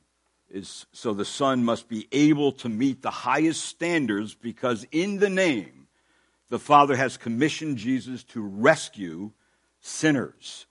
is 0.51 0.87
so 0.93 1.15
the 1.15 1.25
Son 1.25 1.65
must 1.65 1.89
be 1.89 2.09
able 2.13 2.53
to 2.53 2.69
meet 2.69 3.03
the 3.03 3.11
highest 3.11 3.65
standards 3.65 4.35
because 4.35 4.87
in 4.91 5.19
the 5.19 5.31
name 5.31 5.87
the 6.49 6.59
Father 6.59 6.97
has 6.97 7.17
commissioned 7.17 7.79
Jesus 7.79 8.25
to 8.25 8.43
rescue 8.43 9.31
sinners. 9.81 10.67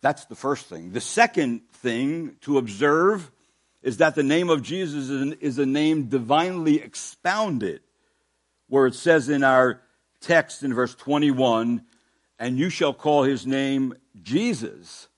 That's 0.00 0.24
the 0.24 0.34
first 0.34 0.66
thing. 0.66 0.92
The 0.92 1.00
second 1.00 1.62
thing 1.72 2.36
to 2.42 2.58
observe 2.58 3.30
is 3.82 3.98
that 3.98 4.14
the 4.14 4.22
name 4.22 4.50
of 4.50 4.62
Jesus 4.62 5.10
is 5.40 5.58
a 5.58 5.66
name 5.66 6.04
divinely 6.04 6.80
expounded, 6.80 7.82
where 8.68 8.86
it 8.86 8.94
says 8.94 9.28
in 9.28 9.44
our 9.44 9.82
text 10.20 10.62
in 10.62 10.74
verse 10.74 10.94
21 10.94 11.84
and 12.38 12.58
you 12.58 12.68
shall 12.68 12.92
call 12.92 13.22
his 13.22 13.46
name 13.46 13.94
Jesus 14.22 15.08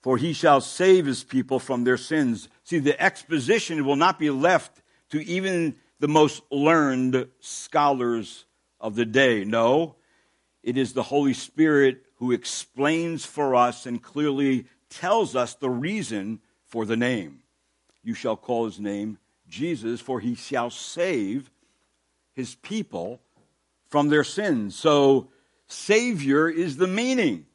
for 0.00 0.16
he 0.16 0.32
shall 0.32 0.60
save 0.60 1.06
his 1.06 1.24
people 1.24 1.58
from 1.58 1.84
their 1.84 1.96
sins. 1.96 2.48
See, 2.64 2.78
the 2.78 3.00
exposition 3.00 3.84
will 3.84 3.96
not 3.96 4.18
be 4.18 4.30
left 4.30 4.82
to 5.10 5.24
even 5.24 5.76
the 5.98 6.08
most 6.08 6.42
learned 6.50 7.28
scholars 7.40 8.46
of 8.80 8.94
the 8.94 9.04
day. 9.04 9.44
No, 9.44 9.96
it 10.62 10.76
is 10.76 10.92
the 10.92 11.02
Holy 11.02 11.34
Spirit 11.34 12.04
who 12.16 12.32
explains 12.32 13.24
for 13.24 13.54
us 13.54 13.86
and 13.86 14.02
clearly 14.02 14.66
tells 14.88 15.36
us 15.36 15.54
the 15.54 15.70
reason 15.70 16.40
for 16.66 16.84
the 16.84 16.96
name. 16.96 17.40
You 18.02 18.14
shall 18.14 18.36
call 18.36 18.64
his 18.64 18.80
name 18.80 19.18
Jesus, 19.48 20.00
for 20.00 20.20
he 20.20 20.34
shall 20.34 20.70
save 20.70 21.50
his 22.34 22.54
people 22.54 23.20
from 23.88 24.08
their 24.08 24.24
sins. 24.24 24.76
So, 24.76 25.28
Savior 25.66 26.48
is 26.48 26.76
the 26.76 26.86
meaning. 26.86 27.46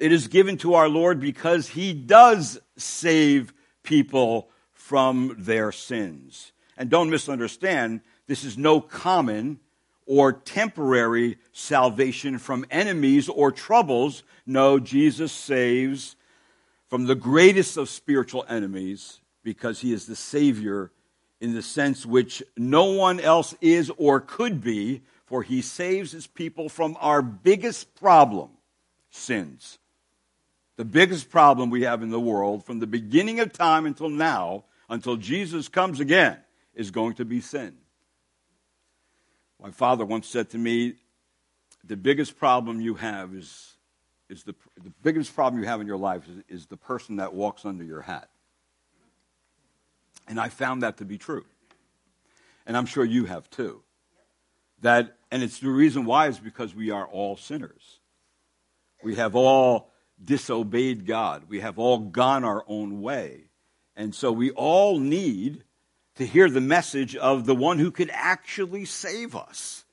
It 0.00 0.12
is 0.12 0.28
given 0.28 0.56
to 0.58 0.74
our 0.74 0.88
Lord 0.88 1.20
because 1.20 1.68
he 1.68 1.92
does 1.92 2.58
save 2.78 3.52
people 3.82 4.48
from 4.72 5.36
their 5.38 5.72
sins. 5.72 6.52
And 6.78 6.88
don't 6.88 7.10
misunderstand, 7.10 8.00
this 8.26 8.42
is 8.42 8.56
no 8.56 8.80
common 8.80 9.60
or 10.06 10.32
temporary 10.32 11.36
salvation 11.52 12.38
from 12.38 12.64
enemies 12.70 13.28
or 13.28 13.52
troubles. 13.52 14.22
No, 14.46 14.78
Jesus 14.78 15.32
saves 15.32 16.16
from 16.88 17.04
the 17.04 17.14
greatest 17.14 17.76
of 17.76 17.90
spiritual 17.90 18.46
enemies 18.48 19.20
because 19.42 19.80
he 19.80 19.92
is 19.92 20.06
the 20.06 20.16
Savior 20.16 20.90
in 21.42 21.52
the 21.52 21.62
sense 21.62 22.06
which 22.06 22.42
no 22.56 22.84
one 22.84 23.20
else 23.20 23.54
is 23.60 23.92
or 23.98 24.18
could 24.18 24.62
be, 24.62 25.02
for 25.26 25.42
he 25.42 25.60
saves 25.60 26.12
his 26.12 26.26
people 26.26 26.70
from 26.70 26.96
our 27.00 27.20
biggest 27.20 27.94
problem 27.96 28.48
sins. 29.10 29.78
The 30.80 30.86
biggest 30.86 31.28
problem 31.28 31.68
we 31.68 31.82
have 31.82 32.02
in 32.02 32.08
the 32.08 32.18
world 32.18 32.64
from 32.64 32.78
the 32.78 32.86
beginning 32.86 33.38
of 33.40 33.52
time 33.52 33.84
until 33.84 34.08
now, 34.08 34.64
until 34.88 35.16
Jesus 35.16 35.68
comes 35.68 36.00
again, 36.00 36.38
is 36.74 36.90
going 36.90 37.16
to 37.16 37.26
be 37.26 37.42
sin. 37.42 37.76
My 39.62 39.72
father 39.72 40.06
once 40.06 40.26
said 40.26 40.48
to 40.52 40.56
me, 40.56 40.94
the 41.84 41.98
biggest 41.98 42.38
problem 42.38 42.80
you 42.80 42.94
have 42.94 43.34
is, 43.34 43.74
is 44.30 44.44
the, 44.44 44.54
the 44.82 44.90
biggest 45.02 45.34
problem 45.34 45.62
you 45.62 45.68
have 45.68 45.82
in 45.82 45.86
your 45.86 45.98
life 45.98 46.22
is, 46.26 46.60
is 46.60 46.66
the 46.66 46.78
person 46.78 47.16
that 47.16 47.34
walks 47.34 47.66
under 47.66 47.84
your 47.84 48.00
hat. 48.00 48.30
And 50.28 50.40
I 50.40 50.48
found 50.48 50.82
that 50.82 50.96
to 50.96 51.04
be 51.04 51.18
true. 51.18 51.44
And 52.66 52.74
I'm 52.74 52.86
sure 52.86 53.04
you 53.04 53.26
have 53.26 53.50
too. 53.50 53.82
That, 54.80 55.18
and 55.30 55.42
it's 55.42 55.58
the 55.58 55.68
reason 55.68 56.06
why 56.06 56.28
is 56.28 56.38
because 56.38 56.74
we 56.74 56.90
are 56.90 57.06
all 57.06 57.36
sinners. 57.36 58.00
We 59.04 59.16
have 59.16 59.36
all 59.36 59.89
disobeyed 60.24 61.06
God. 61.06 61.44
We 61.48 61.60
have 61.60 61.78
all 61.78 61.98
gone 61.98 62.44
our 62.44 62.64
own 62.66 63.00
way. 63.00 63.44
And 63.96 64.14
so 64.14 64.32
we 64.32 64.50
all 64.52 64.98
need 64.98 65.64
to 66.16 66.26
hear 66.26 66.50
the 66.50 66.60
message 66.60 67.16
of 67.16 67.46
the 67.46 67.54
one 67.54 67.78
who 67.78 67.90
could 67.90 68.10
actually 68.12 68.84
save 68.84 69.34
us. 69.34 69.84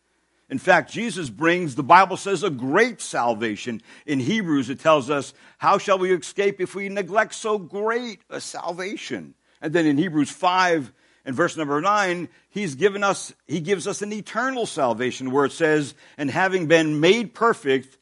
In 0.49 0.59
fact, 0.59 0.91
Jesus 0.91 1.29
brings, 1.29 1.75
the 1.75 1.83
Bible 1.83 2.15
says, 2.15 2.43
a 2.43 2.49
great 2.49 3.01
salvation. 3.01 3.81
In 4.05 4.19
Hebrews, 4.19 4.69
it 4.69 4.79
tells 4.79 5.09
us, 5.09 5.33
How 5.57 5.77
shall 5.77 5.99
we 5.99 6.13
escape 6.13 6.61
if 6.61 6.73
we 6.73 6.87
neglect 6.87 7.33
so 7.33 7.57
great 7.57 8.21
a 8.29 8.39
salvation? 8.39 9.35
And 9.61 9.73
then 9.73 9.85
in 9.85 9.97
Hebrews 9.97 10.29
5 10.29 10.93
and 11.25 11.35
verse 11.35 11.57
number 11.57 11.81
9, 11.81 12.29
he's 12.49 12.75
given 12.75 13.03
us, 13.03 13.33
he 13.45 13.59
gives 13.59 13.87
us 13.87 14.01
an 14.01 14.13
eternal 14.13 14.65
salvation 14.65 15.31
where 15.31 15.45
it 15.45 15.51
says, 15.51 15.95
And 16.17 16.31
having 16.31 16.67
been 16.67 17.01
made 17.01 17.33
perfect, 17.33 17.97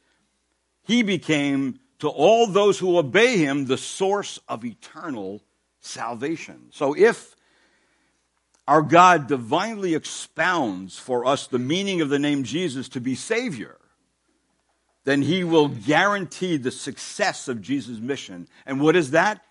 he 0.84 1.02
became 1.02 1.80
to 2.00 2.10
all 2.10 2.48
those 2.48 2.80
who 2.80 2.98
obey 2.98 3.38
him 3.38 3.66
the 3.66 3.78
source 3.78 4.40
of 4.48 4.66
eternal 4.66 5.42
salvation. 5.80 6.68
So 6.72 6.96
if 6.96 7.36
our 8.68 8.82
God 8.82 9.28
divinely 9.28 9.94
expounds 9.94 10.98
for 10.98 11.26
us 11.26 11.48
the 11.48 11.60
meaning 11.60 12.02
of 12.02 12.10
the 12.10 12.20
name 12.20 12.44
Jesus 12.44 12.90
to 12.90 13.00
be 13.00 13.16
Savior, 13.16 13.78
then 15.04 15.22
he 15.22 15.44
will 15.44 15.68
guarantee 15.68 16.58
the 16.58 16.72
success 16.72 17.48
of 17.48 17.62
Jesus' 17.62 18.00
mission. 18.00 18.48
And 18.66 18.82
what 18.82 18.96
is 18.96 19.12
that? 19.12 19.42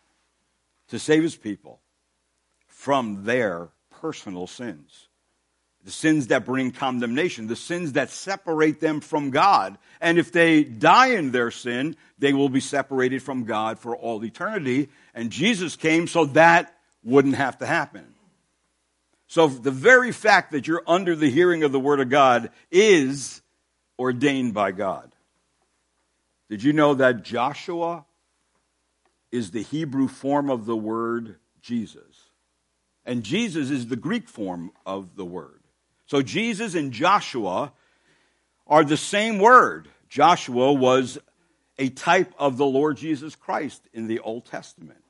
To 0.89 0.99
save 0.99 1.23
his 1.23 1.37
people 1.37 1.81
from 2.67 3.25
their 3.25 3.71
personal 3.91 4.47
sins 4.47 5.09
the 5.85 5.91
sins 5.91 6.29
that 6.29 6.47
bring 6.47 6.71
condemnation, 6.71 7.47
the 7.47 7.55
sins 7.55 7.93
that 7.93 8.09
separate 8.09 8.81
them 8.81 9.01
from 9.01 9.31
God. 9.31 9.77
And 10.01 10.19
if 10.19 10.33
they 10.33 10.65
die 10.65 11.09
in 11.09 11.31
their 11.31 11.51
sin, 11.51 11.97
they 12.19 12.33
will 12.33 12.49
be 12.49 12.61
separated 12.61 13.23
from 13.23 13.45
God 13.45 13.79
for 13.79 13.95
all 13.95 14.25
eternity. 14.25 14.89
And 15.15 15.31
Jesus 15.31 15.77
came 15.77 16.07
so 16.07 16.25
that 16.27 16.75
wouldn't 17.05 17.35
have 17.37 17.59
to 17.59 17.67
happen. 17.67 18.15
So 19.27 19.49
the 19.49 19.71
very 19.71 20.11
fact 20.11 20.53
that 20.53 20.67
you're 20.67 20.83
under 20.87 21.15
the 21.15 21.31
hearing 21.31 21.65
of 21.65 21.73
the 21.73 21.81
Word 21.81 22.01
of 22.01 22.09
God 22.09 22.51
is 22.71 23.43
ordained 23.99 24.55
by 24.55 24.73
God. 24.73 25.13
Did 26.49 26.63
you 26.63 26.73
know 26.73 26.95
that 26.95 27.25
Joshua 27.25 28.07
is 29.31 29.51
the 29.51 29.63
Hebrew 29.63 30.09
form 30.09 30.49
of 30.49 30.67
the 30.67 30.77
word 30.77 31.37
Jesus? 31.61 32.31
And 33.05 33.23
Jesus 33.23 33.71
is 33.71 33.89
the 33.89 33.97
Greek 33.97 34.29
form 34.29 34.71
of 34.87 35.17
the 35.17 35.25
word. 35.25 35.64
So 36.07 36.23
Jesus 36.23 36.75
and 36.75 36.93
Joshua 36.93 37.73
are 38.67 38.85
the 38.85 38.97
same 38.97 39.39
word. 39.39 39.89
Joshua 40.09 40.73
was 40.73 41.19
a 41.79 41.89
type 41.89 42.33
of 42.39 42.57
the 42.57 42.67
Lord 42.67 42.97
Jesus 42.97 43.35
Christ 43.35 43.83
in 43.93 44.07
the 44.07 44.21
Old 44.21 44.47
Testament. 44.47 45.03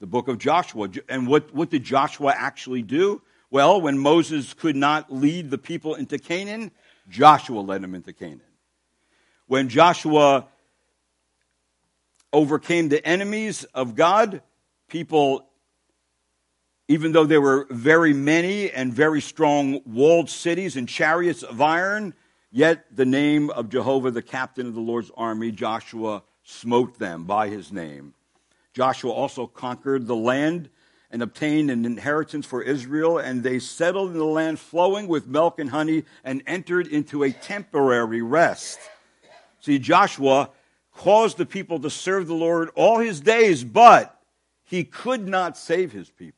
The 0.00 0.06
book 0.06 0.28
of 0.28 0.38
Joshua. 0.38 0.88
And 1.08 1.26
what, 1.26 1.54
what 1.54 1.70
did 1.70 1.84
Joshua 1.84 2.34
actually 2.36 2.82
do? 2.82 3.22
Well, 3.50 3.80
when 3.80 3.98
Moses 3.98 4.54
could 4.54 4.76
not 4.76 5.12
lead 5.12 5.50
the 5.50 5.58
people 5.58 5.94
into 5.94 6.18
Canaan, 6.18 6.70
Joshua 7.08 7.60
led 7.60 7.82
them 7.82 7.94
into 7.94 8.12
Canaan. 8.12 8.40
When 9.46 9.68
Joshua 9.68 10.46
overcame 12.32 12.90
the 12.90 13.04
enemies 13.06 13.64
of 13.74 13.94
God, 13.94 14.42
people, 14.88 15.47
even 16.88 17.12
though 17.12 17.26
there 17.26 17.42
were 17.42 17.66
very 17.70 18.14
many 18.14 18.70
and 18.70 18.92
very 18.92 19.20
strong 19.20 19.80
walled 19.84 20.30
cities 20.30 20.74
and 20.76 20.88
chariots 20.88 21.42
of 21.42 21.60
iron, 21.60 22.14
yet 22.50 22.86
the 22.90 23.04
name 23.04 23.50
of 23.50 23.68
Jehovah, 23.68 24.10
the 24.10 24.22
captain 24.22 24.66
of 24.66 24.74
the 24.74 24.80
Lord's 24.80 25.10
army, 25.14 25.52
Joshua, 25.52 26.22
smote 26.44 26.98
them 26.98 27.24
by 27.24 27.50
his 27.50 27.70
name. 27.70 28.14
Joshua 28.72 29.10
also 29.10 29.46
conquered 29.46 30.06
the 30.06 30.16
land 30.16 30.70
and 31.10 31.22
obtained 31.22 31.70
an 31.70 31.84
inheritance 31.84 32.46
for 32.46 32.62
Israel, 32.62 33.18
and 33.18 33.42
they 33.42 33.58
settled 33.58 34.12
in 34.12 34.18
the 34.18 34.24
land 34.24 34.58
flowing 34.58 35.08
with 35.08 35.26
milk 35.26 35.58
and 35.58 35.70
honey 35.70 36.04
and 36.24 36.42
entered 36.46 36.86
into 36.86 37.22
a 37.22 37.32
temporary 37.32 38.22
rest. 38.22 38.78
See, 39.60 39.78
Joshua 39.78 40.50
caused 40.94 41.36
the 41.36 41.46
people 41.46 41.80
to 41.80 41.90
serve 41.90 42.26
the 42.26 42.34
Lord 42.34 42.70
all 42.74 42.98
his 42.98 43.20
days, 43.20 43.62
but 43.62 44.20
he 44.64 44.84
could 44.84 45.28
not 45.28 45.56
save 45.56 45.92
his 45.92 46.10
people 46.10 46.37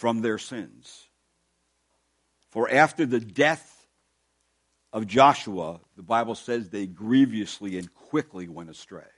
from 0.00 0.22
their 0.22 0.38
sins. 0.38 1.08
For 2.48 2.70
after 2.70 3.04
the 3.04 3.20
death 3.20 3.86
of 4.94 5.06
Joshua, 5.06 5.80
the 5.94 6.02
Bible 6.02 6.34
says 6.34 6.70
they 6.70 6.86
grievously 6.86 7.76
and 7.76 7.92
quickly 7.92 8.48
went 8.48 8.70
astray. 8.70 9.12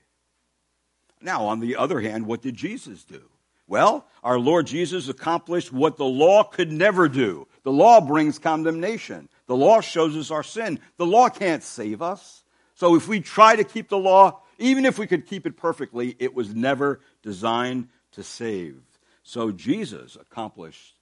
Now, 1.21 1.45
on 1.45 1.61
the 1.61 1.77
other 1.77 2.01
hand, 2.01 2.27
what 2.27 2.43
did 2.43 2.57
Jesus 2.57 3.05
do? 3.05 3.23
Well, 3.69 4.09
our 4.25 4.41
Lord 4.41 4.67
Jesus 4.67 5.09
accomplished 5.09 5.73
what 5.73 5.99
the 5.99 6.05
law 6.05 6.43
could 6.43 6.73
never 6.73 7.09
do. 7.09 7.47
The 7.63 7.71
law 7.71 8.01
brings 8.01 8.41
condemnation. 8.41 9.29
The 9.47 9.57
law 9.57 9.83
shows 9.83 10.17
us 10.17 10.33
our 10.33 10.43
sin. 10.43 10.81
The 10.97 11.07
law 11.07 11.29
can't 11.29 11.63
save 11.63 12.03
us. 12.03 12.43
So 12.75 12.97
if 12.97 13.07
we 13.07 13.21
try 13.21 13.55
to 13.55 13.63
keep 13.63 13.89
the 13.89 13.99
law, 13.99 14.41
even 14.59 14.85
if 14.85 14.99
we 14.99 15.07
could 15.07 15.29
keep 15.29 15.47
it 15.47 15.57
perfectly, 15.57 16.17
it 16.19 16.35
was 16.35 16.57
never 16.57 16.99
designed 17.23 17.89
to 18.15 18.25
save. 18.25 18.83
So 19.23 19.53
Jesus 19.53 20.17
accomplished 20.17 20.97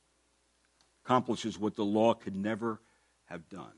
accomplishes 1.04 1.58
what 1.58 1.74
the 1.74 1.84
law 1.84 2.14
could 2.14 2.36
never 2.36 2.80
have 3.24 3.48
done. 3.48 3.72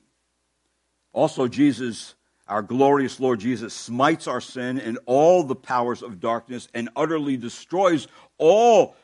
Also 1.12 1.48
Jesus 1.48 2.14
our 2.48 2.62
glorious 2.62 3.20
Lord 3.20 3.40
Jesus 3.40 3.72
smites 3.72 4.26
our 4.26 4.40
sin 4.40 4.78
and 4.78 4.98
all 5.06 5.42
the 5.42 5.54
powers 5.54 6.02
of 6.02 6.20
darkness 6.20 6.68
and 6.74 6.90
utterly 6.96 7.36
destroys 7.36 8.08
all 8.36 8.96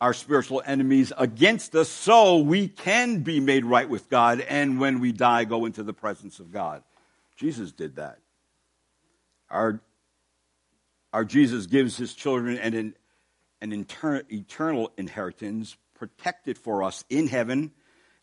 our 0.00 0.12
spiritual 0.12 0.62
enemies 0.66 1.12
against 1.16 1.74
us 1.74 1.88
so 1.88 2.38
we 2.38 2.68
can 2.68 3.20
be 3.20 3.40
made 3.40 3.64
right 3.64 3.88
with 3.88 4.10
God 4.10 4.40
and 4.40 4.78
when 4.78 5.00
we 5.00 5.12
die 5.12 5.44
go 5.44 5.64
into 5.64 5.82
the 5.82 5.94
presence 5.94 6.38
of 6.40 6.52
God. 6.52 6.82
Jesus 7.36 7.72
did 7.72 7.96
that. 7.96 8.18
Our, 9.50 9.80
our 11.12 11.24
Jesus 11.24 11.66
gives 11.66 11.96
his 11.96 12.14
children 12.14 12.58
and 12.58 12.74
an, 12.74 12.94
an 13.64 13.72
inter- 13.72 14.22
eternal 14.30 14.92
inheritance 14.96 15.76
protected 15.94 16.56
for 16.56 16.84
us 16.84 17.04
in 17.08 17.26
heaven 17.26 17.72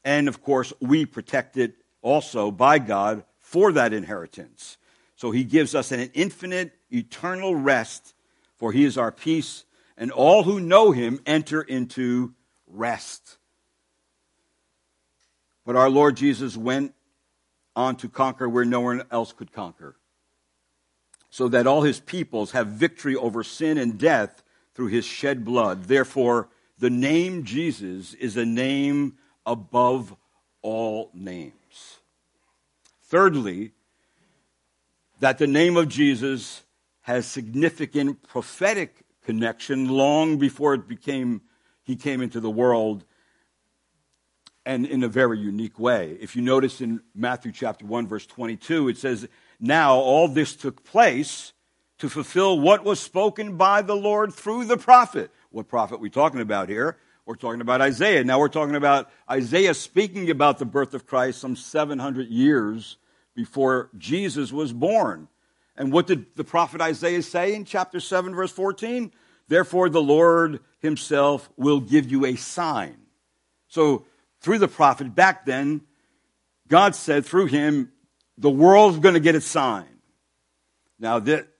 and 0.03 0.27
of 0.27 0.41
course 0.43 0.71
we 0.79 1.05
protect 1.05 1.57
it 1.57 1.75
also 2.01 2.51
by 2.51 2.79
God 2.79 3.23
for 3.39 3.71
that 3.73 3.93
inheritance. 3.93 4.77
So 5.15 5.31
he 5.31 5.43
gives 5.43 5.75
us 5.75 5.91
an 5.91 6.09
infinite, 6.13 6.73
eternal 6.89 7.55
rest, 7.55 8.13
for 8.55 8.71
he 8.71 8.85
is 8.85 8.97
our 8.97 9.11
peace, 9.11 9.65
and 9.97 10.11
all 10.11 10.43
who 10.43 10.59
know 10.59 10.91
him 10.91 11.19
enter 11.25 11.61
into 11.61 12.33
rest. 12.67 13.37
But 15.65 15.75
our 15.75 15.89
Lord 15.89 16.17
Jesus 16.17 16.57
went 16.57 16.95
on 17.75 17.95
to 17.97 18.09
conquer 18.09 18.49
where 18.49 18.65
no 18.65 18.81
one 18.81 19.03
else 19.11 19.31
could 19.31 19.51
conquer, 19.51 19.95
so 21.29 21.47
that 21.49 21.67
all 21.67 21.83
his 21.83 21.99
peoples 21.99 22.51
have 22.51 22.67
victory 22.67 23.15
over 23.15 23.43
sin 23.43 23.77
and 23.77 23.99
death 23.99 24.43
through 24.73 24.87
his 24.87 25.05
shed 25.05 25.43
blood. 25.43 25.85
Therefore, 25.85 26.49
the 26.77 26.89
name 26.89 27.43
Jesus 27.43 28.13
is 28.15 28.37
a 28.37 28.45
name 28.45 29.17
above 29.45 30.15
all 30.61 31.11
names. 31.13 31.99
Thirdly, 33.03 33.71
that 35.19 35.37
the 35.37 35.47
name 35.47 35.77
of 35.77 35.87
Jesus 35.87 36.63
has 37.01 37.25
significant 37.25 38.23
prophetic 38.23 39.03
connection 39.23 39.87
long 39.87 40.37
before 40.37 40.73
it 40.73 40.87
became 40.87 41.41
he 41.83 41.95
came 41.95 42.21
into 42.21 42.39
the 42.39 42.49
world 42.49 43.03
and 44.65 44.85
in 44.85 45.03
a 45.03 45.07
very 45.07 45.39
unique 45.39 45.79
way. 45.79 46.17
If 46.21 46.35
you 46.35 46.41
notice 46.41 46.79
in 46.79 47.01
Matthew 47.15 47.51
chapter 47.51 47.85
1 47.85 48.07
verse 48.07 48.25
22 48.25 48.89
it 48.89 48.97
says 48.97 49.27
now 49.59 49.95
all 49.95 50.27
this 50.27 50.55
took 50.55 50.83
place 50.83 51.53
to 52.01 52.09
fulfill 52.09 52.59
what 52.59 52.83
was 52.83 52.99
spoken 52.99 53.57
by 53.57 53.83
the 53.83 53.95
Lord 53.95 54.33
through 54.33 54.65
the 54.65 54.75
prophet. 54.75 55.29
What 55.51 55.67
prophet 55.67 55.99
we 55.99 56.09
talking 56.09 56.41
about 56.41 56.67
here? 56.67 56.97
We're 57.27 57.35
talking 57.35 57.61
about 57.61 57.79
Isaiah. 57.79 58.23
Now 58.23 58.39
we're 58.39 58.49
talking 58.49 58.75
about 58.75 59.11
Isaiah 59.29 59.75
speaking 59.75 60.31
about 60.31 60.57
the 60.57 60.65
birth 60.65 60.95
of 60.95 61.05
Christ 61.05 61.39
some 61.39 61.55
700 61.55 62.27
years 62.27 62.97
before 63.35 63.91
Jesus 63.99 64.51
was 64.51 64.73
born. 64.73 65.27
And 65.77 65.93
what 65.93 66.07
did 66.07 66.25
the 66.35 66.43
prophet 66.43 66.81
Isaiah 66.81 67.21
say 67.21 67.53
in 67.53 67.65
chapter 67.65 67.99
7, 67.99 68.33
verse 68.33 68.51
14? 68.51 69.11
Therefore, 69.47 69.87
the 69.87 70.01
Lord 70.01 70.59
himself 70.79 71.51
will 71.55 71.81
give 71.81 72.11
you 72.11 72.25
a 72.25 72.35
sign. 72.35 72.97
So, 73.67 74.05
through 74.39 74.57
the 74.57 74.67
prophet 74.67 75.13
back 75.13 75.45
then, 75.45 75.81
God 76.67 76.95
said 76.95 77.27
through 77.27 77.45
him, 77.45 77.91
the 78.39 78.49
world's 78.49 78.97
going 78.97 79.13
to 79.13 79.19
get 79.19 79.35
a 79.35 79.41
sign. 79.41 79.85
Now, 80.99 81.19
that 81.19 81.50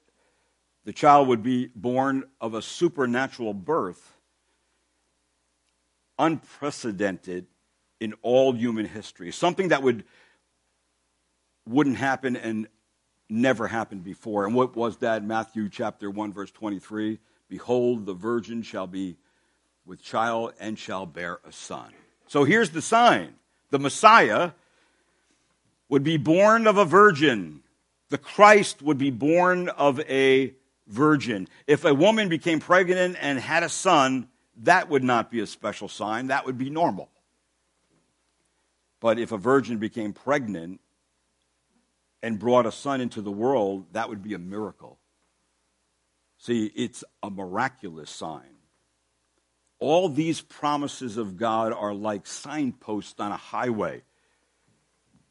the 0.85 0.93
child 0.93 1.27
would 1.27 1.43
be 1.43 1.69
born 1.75 2.23
of 2.39 2.53
a 2.53 2.61
supernatural 2.61 3.53
birth, 3.53 4.17
unprecedented 6.17 7.47
in 7.99 8.13
all 8.21 8.53
human 8.53 8.85
history. 8.85 9.31
Something 9.31 9.69
that 9.69 9.83
would 9.83 10.03
wouldn't 11.67 11.97
happen 11.97 12.35
and 12.35 12.67
never 13.29 13.67
happened 13.67 14.03
before. 14.03 14.45
And 14.45 14.55
what 14.55 14.75
was 14.75 14.97
that? 14.97 15.23
Matthew 15.23 15.69
chapter 15.69 16.09
1, 16.09 16.33
verse 16.33 16.51
23 16.51 17.19
Behold, 17.47 18.05
the 18.05 18.13
virgin 18.13 18.61
shall 18.61 18.87
be 18.87 19.17
with 19.85 20.01
child 20.01 20.53
and 20.59 20.79
shall 20.79 21.05
bear 21.05 21.39
a 21.45 21.51
son. 21.51 21.91
So 22.27 22.43
here's 22.43 22.69
the 22.69 22.81
sign 22.81 23.35
the 23.69 23.79
Messiah 23.79 24.51
would 25.89 26.03
be 26.03 26.17
born 26.17 26.67
of 26.67 26.77
a 26.77 26.85
virgin, 26.85 27.61
the 28.09 28.17
Christ 28.17 28.81
would 28.81 28.97
be 28.97 29.11
born 29.11 29.69
of 29.69 29.99
a 30.01 30.53
virgin. 30.87 31.47
If 31.67 31.85
a 31.85 31.93
woman 31.93 32.29
became 32.29 32.59
pregnant 32.59 33.17
and 33.19 33.39
had 33.39 33.63
a 33.63 33.69
son, 33.69 34.27
that 34.57 34.89
would 34.89 35.03
not 35.03 35.31
be 35.31 35.39
a 35.39 35.47
special 35.47 35.87
sign, 35.87 36.27
that 36.27 36.45
would 36.45 36.57
be 36.57 36.69
normal. 36.69 37.09
But 38.99 39.17
if 39.17 39.31
a 39.31 39.37
virgin 39.37 39.77
became 39.77 40.13
pregnant 40.13 40.79
and 42.21 42.37
brought 42.37 42.65
a 42.65 42.71
son 42.71 43.01
into 43.01 43.21
the 43.21 43.31
world, 43.31 43.85
that 43.93 44.09
would 44.09 44.21
be 44.21 44.33
a 44.33 44.39
miracle. 44.39 44.99
See, 46.37 46.71
it's 46.75 47.03
a 47.23 47.29
miraculous 47.29 48.09
sign. 48.09 48.55
All 49.79 50.09
these 50.09 50.41
promises 50.41 51.17
of 51.17 51.37
God 51.37 51.73
are 51.73 51.93
like 51.93 52.27
signposts 52.27 53.19
on 53.19 53.31
a 53.31 53.37
highway. 53.37 54.03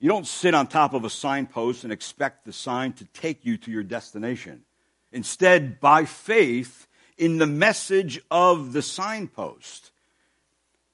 You 0.01 0.09
don't 0.09 0.27
sit 0.27 0.55
on 0.55 0.67
top 0.67 0.95
of 0.95 1.05
a 1.05 1.11
signpost 1.11 1.85
and 1.85 1.93
expect 1.93 2.45
the 2.45 2.53
sign 2.53 2.95
to 2.95 3.05
take 3.05 3.45
you 3.45 3.57
to 3.59 3.71
your 3.71 3.85
destination. 3.85 4.65
Instead, 5.13 5.81
by 5.81 6.05
faith 6.05 6.87
in 7.19 7.39
the 7.39 7.47
message 7.47 8.21
of 8.31 8.73
the 8.73 8.83
signpost, 8.83 9.91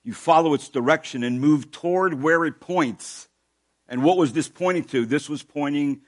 you 0.03 0.15
follow 0.15 0.55
its 0.55 0.69
direction 0.69 1.23
and 1.23 1.41
move 1.41 1.71
toward 1.71 2.23
where 2.23 2.45
it 2.45 2.61
points. 2.61 3.29
And 3.89 4.03
what 4.03 4.17
was 4.17 4.33
this 4.33 4.49
pointing 4.49 4.85
to? 4.85 5.05
This 5.05 5.29
was 5.29 5.43
pointing 5.43 6.01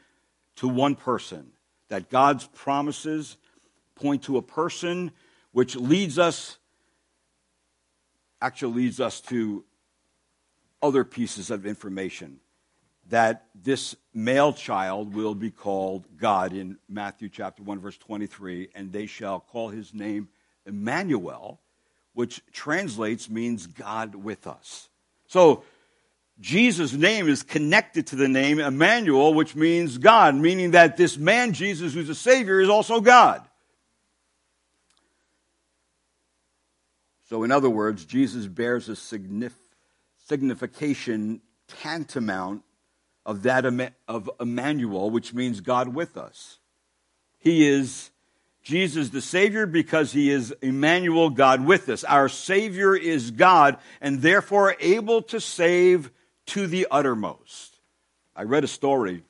to 0.56 0.68
one 0.68 0.94
person. 0.94 1.52
That 1.88 2.10
God's 2.10 2.46
promises 2.46 3.36
point 3.94 4.22
to 4.24 4.36
a 4.36 4.42
person, 4.42 5.10
which 5.52 5.74
leads 5.74 6.18
us, 6.18 6.58
actually 8.40 8.74
leads 8.74 9.00
us 9.00 9.20
to 9.22 9.64
other 10.82 11.04
pieces 11.04 11.50
of 11.50 11.66
information. 11.66 12.40
That 13.08 13.46
this 13.54 13.96
male 14.12 14.52
child 14.52 15.14
will 15.14 15.34
be 15.34 15.50
called 15.50 16.04
God 16.18 16.52
in 16.52 16.78
Matthew 16.88 17.28
chapter 17.28 17.62
1, 17.62 17.80
verse 17.80 17.96
23, 17.96 18.68
and 18.74 18.92
they 18.92 19.06
shall 19.06 19.40
call 19.40 19.70
his 19.70 19.94
name 19.94 20.28
Emmanuel, 20.66 21.60
which 22.12 22.42
translates 22.52 23.30
means 23.30 23.66
God 23.66 24.14
with 24.14 24.46
us. 24.46 24.88
So 25.26 25.62
Jesus' 26.40 26.92
name 26.92 27.28
is 27.28 27.42
connected 27.42 28.06
to 28.08 28.16
the 28.16 28.28
name 28.28 28.60
Emmanuel, 28.60 29.34
which 29.34 29.56
means 29.56 29.98
God, 29.98 30.36
meaning 30.36 30.72
that 30.72 30.96
this 30.96 31.16
man, 31.16 31.52
Jesus, 31.52 31.94
who's 31.94 32.08
a 32.08 32.14
Savior, 32.14 32.60
is 32.60 32.68
also 32.68 33.00
God. 33.00 33.42
So, 37.28 37.42
in 37.42 37.50
other 37.50 37.68
words, 37.68 38.04
Jesus 38.04 38.46
bears 38.46 38.88
a 38.88 38.92
signif- 38.92 39.52
signification 40.28 41.42
tantamount 41.66 42.62
of 43.28 43.42
that 43.42 43.66
of 44.08 44.30
Emmanuel, 44.40 45.10
which 45.10 45.34
means 45.34 45.60
God 45.60 45.88
with 45.94 46.16
us. 46.16 46.60
He 47.38 47.68
is 47.68 48.10
Jesus 48.62 49.10
the 49.10 49.20
Savior 49.20 49.66
because 49.66 50.12
he 50.12 50.30
is 50.30 50.50
Emmanuel, 50.62 51.28
God 51.28 51.66
with 51.66 51.90
us. 51.90 52.04
Our 52.04 52.30
Savior 52.30 52.96
is 52.96 53.30
God 53.30 53.76
and 54.00 54.22
therefore 54.22 54.76
able 54.80 55.20
to 55.24 55.40
save 55.40 56.10
to 56.46 56.66
the 56.66 56.86
uttermost. 56.90 57.76
I 58.34 58.44
read 58.44 58.64
a 58.64 58.68
story 58.68 59.22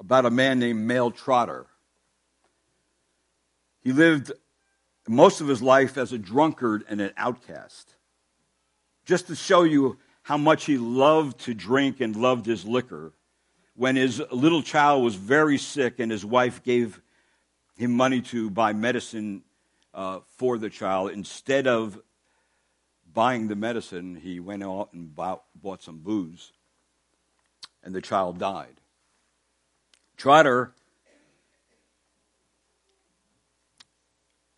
about 0.00 0.26
a 0.26 0.30
man 0.30 0.58
named 0.58 0.80
Mel 0.80 1.12
Trotter. 1.12 1.66
He 3.84 3.92
lived 3.92 4.32
most 5.06 5.40
of 5.40 5.46
his 5.46 5.62
life 5.62 5.96
as 5.96 6.12
a 6.12 6.18
drunkard 6.18 6.84
and 6.88 7.00
an 7.00 7.12
outcast. 7.16 7.94
Just 9.04 9.28
to 9.28 9.36
show 9.36 9.62
you 9.62 9.96
how 10.28 10.36
much 10.36 10.66
he 10.66 10.76
loved 10.76 11.40
to 11.40 11.54
drink 11.54 12.02
and 12.02 12.14
loved 12.14 12.44
his 12.44 12.66
liquor, 12.66 13.14
when 13.74 13.96
his 13.96 14.22
little 14.30 14.60
child 14.60 15.02
was 15.02 15.14
very 15.14 15.56
sick 15.56 15.98
and 15.98 16.12
his 16.12 16.22
wife 16.22 16.62
gave 16.62 17.00
him 17.78 17.94
money 17.94 18.20
to 18.20 18.50
buy 18.50 18.74
medicine 18.74 19.42
uh, 19.94 20.20
for 20.36 20.58
the 20.58 20.68
child, 20.68 21.12
instead 21.12 21.66
of 21.66 21.98
buying 23.10 23.48
the 23.48 23.56
medicine, 23.56 24.16
he 24.16 24.38
went 24.38 24.62
out 24.62 24.90
and 24.92 25.16
bought, 25.16 25.44
bought 25.54 25.82
some 25.82 26.00
booze, 26.00 26.52
and 27.82 27.94
the 27.94 28.02
child 28.02 28.38
died. 28.38 28.82
Trotter 30.18 30.74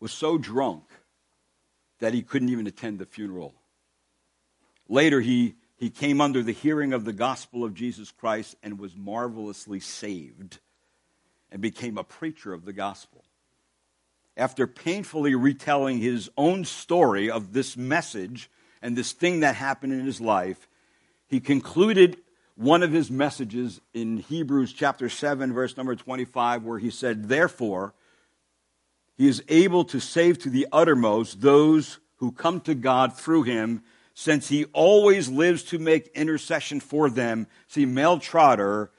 was 0.01 0.11
so 0.11 0.37
drunk 0.37 0.83
that 2.01 2.13
he 2.13 2.23
couldn't 2.23 2.49
even 2.49 2.67
attend 2.67 2.99
the 2.99 3.07
funeral. 3.07 3.55
Later, 4.89 5.21
he, 5.21 5.55
he 5.81 5.89
came 5.89 6.21
under 6.21 6.43
the 6.43 6.53
hearing 6.53 6.93
of 6.93 7.07
the 7.07 7.13
gospel 7.13 7.65
of 7.65 7.73
Jesus 7.73 8.11
Christ 8.11 8.55
and 8.63 8.79
was 8.79 8.95
marvelously 8.95 9.81
saved 9.81 10.59
and 11.51 11.63
became 11.63 11.97
a 11.97 12.05
preacher 12.05 12.53
of 12.53 12.67
the 12.67 12.75
gospel. 12.75 13.25
After 14.37 14.67
painfully 14.67 15.35
retelling 15.35 15.97
his 15.97 16.31
own 16.37 16.67
story 16.67 17.31
of 17.31 17.55
this 17.55 17.79
message 17.79 18.51
and 18.83 18.95
this 18.95 19.13
thing 19.13 19.41
that 19.41 19.57
happened 19.57 19.95
in 19.95 20.05
his 20.05 20.21
life, 20.21 20.69
he 21.27 21.41
concluded 21.41 22.19
one 22.57 22.83
of 22.83 22.93
his 22.93 23.11
messages 23.11 23.81
in 23.95 24.19
Hebrews 24.19 24.75
chapter 24.75 25.09
7, 25.09 25.51
verse 25.55 25.79
number 25.79 25.97
25, 25.97 26.63
where 26.63 26.79
he 26.79 26.91
said, 26.91 27.31
Therefore, 27.31 27.95
he 29.17 29.27
is 29.27 29.43
able 29.49 29.85
to 29.85 29.99
save 29.99 30.39
to 30.41 30.51
the 30.51 30.67
uttermost 30.73 31.41
those 31.41 32.01
who 32.17 32.33
come 32.33 32.61
to 32.61 32.75
God 32.75 33.17
through 33.17 33.45
him, 33.45 33.83
since 34.21 34.49
he 34.49 34.67
always 34.75 35.31
lives 35.31 35.63
to 35.63 35.79
make 35.79 36.09
intercession 36.09 36.79
for 36.79 37.09
them. 37.09 37.47
See, 37.69 37.87
Mel 37.87 38.19
Trotter 38.19 38.91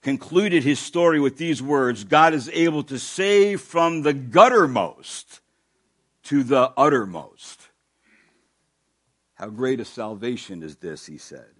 concluded 0.00 0.62
his 0.62 0.78
story 0.78 1.20
with 1.20 1.36
these 1.36 1.62
words 1.62 2.04
God 2.04 2.32
is 2.32 2.48
able 2.54 2.82
to 2.84 2.98
save 2.98 3.60
from 3.60 4.00
the 4.00 4.14
guttermost 4.14 5.40
to 6.22 6.42
the 6.42 6.72
uttermost. 6.74 7.68
How 9.34 9.50
great 9.50 9.78
a 9.78 9.84
salvation 9.84 10.62
is 10.62 10.76
this, 10.76 11.04
he 11.04 11.18
said. 11.18 11.52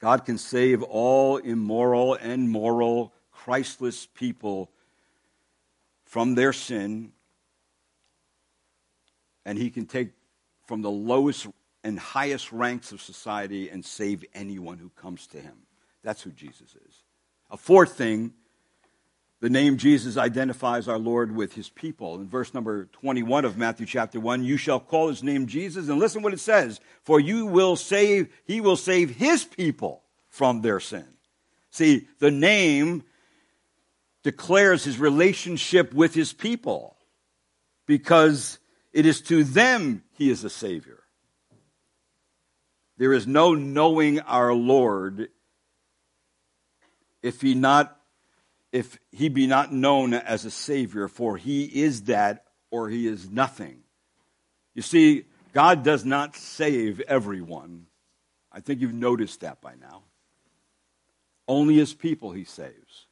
God 0.00 0.24
can 0.24 0.38
save 0.38 0.82
all 0.82 1.36
immoral 1.36 2.14
and 2.14 2.50
moral, 2.50 3.12
Christless 3.30 4.06
people 4.06 4.72
from 6.02 6.34
their 6.34 6.52
sin, 6.52 7.12
and 9.44 9.56
he 9.56 9.70
can 9.70 9.86
take 9.86 10.14
from 10.70 10.82
the 10.82 10.88
lowest 10.88 11.48
and 11.82 11.98
highest 11.98 12.52
ranks 12.52 12.92
of 12.92 13.02
society 13.02 13.68
and 13.70 13.84
save 13.84 14.24
anyone 14.34 14.78
who 14.78 14.88
comes 14.90 15.26
to 15.26 15.36
him. 15.36 15.56
That's 16.04 16.22
who 16.22 16.30
Jesus 16.30 16.76
is. 16.86 17.02
A 17.50 17.56
fourth 17.56 17.94
thing, 17.94 18.34
the 19.40 19.50
name 19.50 19.78
Jesus 19.78 20.16
identifies 20.16 20.86
our 20.86 20.96
Lord 20.96 21.34
with 21.34 21.54
his 21.54 21.68
people. 21.68 22.20
In 22.20 22.28
verse 22.28 22.54
number 22.54 22.84
21 22.84 23.44
of 23.44 23.58
Matthew 23.58 23.84
chapter 23.84 24.20
1, 24.20 24.44
you 24.44 24.56
shall 24.56 24.78
call 24.78 25.08
his 25.08 25.24
name 25.24 25.48
Jesus. 25.48 25.88
And 25.88 25.98
listen 25.98 26.22
what 26.22 26.34
it 26.34 26.38
says 26.38 26.78
For 27.02 27.18
you 27.18 27.46
will 27.46 27.74
save, 27.74 28.28
he 28.44 28.60
will 28.60 28.76
save 28.76 29.10
his 29.16 29.42
people 29.42 30.04
from 30.28 30.60
their 30.60 30.78
sin. 30.78 31.08
See, 31.72 32.06
the 32.20 32.30
name 32.30 33.02
declares 34.22 34.84
his 34.84 35.00
relationship 35.00 35.92
with 35.92 36.14
his 36.14 36.32
people 36.32 36.96
because 37.86 38.59
it 38.92 39.06
is 39.06 39.20
to 39.22 39.44
them 39.44 40.02
he 40.12 40.30
is 40.30 40.44
a 40.44 40.50
Savior. 40.50 41.02
There 42.96 43.12
is 43.12 43.26
no 43.26 43.54
knowing 43.54 44.20
our 44.20 44.52
Lord 44.52 45.28
if 47.22 47.40
he 47.40 47.54
not 47.54 47.96
if 48.72 48.98
he 49.10 49.28
be 49.28 49.46
not 49.46 49.72
known 49.72 50.14
as 50.14 50.44
a 50.44 50.50
savior 50.50 51.08
for 51.08 51.36
he 51.36 51.64
is 51.64 52.02
that 52.02 52.44
or 52.70 52.88
he 52.88 53.06
is 53.06 53.28
nothing 53.28 53.80
you 54.74 54.80
see 54.80 55.24
god 55.52 55.82
does 55.82 56.04
not 56.04 56.36
save 56.36 57.00
everyone 57.00 57.84
i 58.52 58.60
think 58.60 58.80
you've 58.80 58.94
noticed 58.94 59.40
that 59.40 59.60
by 59.60 59.74
now 59.74 60.02
only 61.48 61.74
his 61.74 61.92
people 61.92 62.30
he 62.30 62.44
saves 62.44 63.06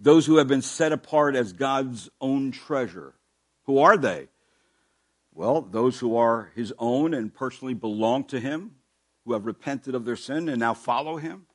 those 0.00 0.24
who 0.24 0.38
have 0.38 0.48
been 0.48 0.62
set 0.62 0.92
apart 0.92 1.36
as 1.36 1.52
God's 1.52 2.08
own 2.20 2.50
treasure. 2.50 3.12
Who 3.64 3.78
are 3.78 3.98
they? 3.98 4.28
Well, 5.34 5.62
those 5.62 5.98
who 5.98 6.16
are 6.16 6.50
his 6.54 6.72
own 6.78 7.14
and 7.14 7.32
personally 7.32 7.74
belong 7.74 8.24
to 8.24 8.40
him, 8.40 8.72
who 9.24 9.32
have 9.32 9.46
repented 9.46 9.94
of 9.94 10.04
their 10.04 10.16
sin 10.16 10.48
and 10.48 10.58
now 10.58 10.74
follow 10.74 11.16
him. 11.16 11.46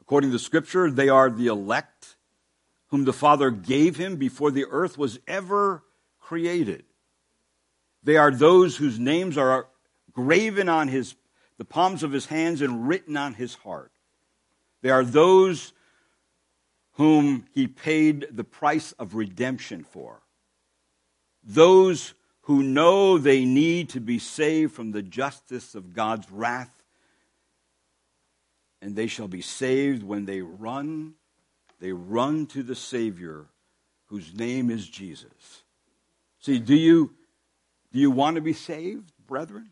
According 0.00 0.32
to 0.32 0.38
Scripture, 0.38 0.90
they 0.90 1.08
are 1.08 1.30
the 1.30 1.46
elect, 1.46 2.16
whom 2.88 3.04
the 3.04 3.12
Father 3.12 3.50
gave 3.50 3.96
him 3.96 4.16
before 4.16 4.50
the 4.50 4.66
earth 4.70 4.98
was 4.98 5.18
ever 5.28 5.84
created. 6.18 6.84
They 8.02 8.16
are 8.16 8.30
those 8.30 8.76
whose 8.76 8.98
names 8.98 9.36
are 9.36 9.68
graven 10.12 10.68
on 10.68 10.88
his, 10.88 11.14
the 11.58 11.64
palms 11.64 12.02
of 12.02 12.12
his 12.12 12.26
hands 12.26 12.62
and 12.62 12.88
written 12.88 13.16
on 13.16 13.34
his 13.34 13.54
heart. 13.54 13.92
They 14.82 14.90
are 14.90 15.04
those 15.04 15.72
whom 16.92 17.46
he 17.52 17.66
paid 17.66 18.28
the 18.30 18.44
price 18.44 18.92
of 18.92 19.14
redemption 19.14 19.84
for. 19.84 20.22
Those 21.44 22.14
who 22.48 22.62
know 22.62 23.18
they 23.18 23.44
need 23.44 23.90
to 23.90 24.00
be 24.00 24.18
saved 24.18 24.72
from 24.72 24.90
the 24.90 25.02
justice 25.02 25.74
of 25.74 25.92
God's 25.92 26.32
wrath, 26.32 26.72
and 28.80 28.96
they 28.96 29.06
shall 29.06 29.28
be 29.28 29.42
saved 29.42 30.02
when 30.02 30.24
they 30.24 30.40
run, 30.40 31.12
they 31.78 31.92
run 31.92 32.46
to 32.46 32.62
the 32.62 32.74
Savior 32.74 33.44
whose 34.06 34.34
name 34.34 34.70
is 34.70 34.88
Jesus. 34.88 35.62
See, 36.40 36.58
do 36.58 36.74
you, 36.74 37.12
do 37.92 37.98
you 37.98 38.10
want 38.10 38.36
to 38.36 38.40
be 38.40 38.54
saved, 38.54 39.12
brethren? 39.26 39.68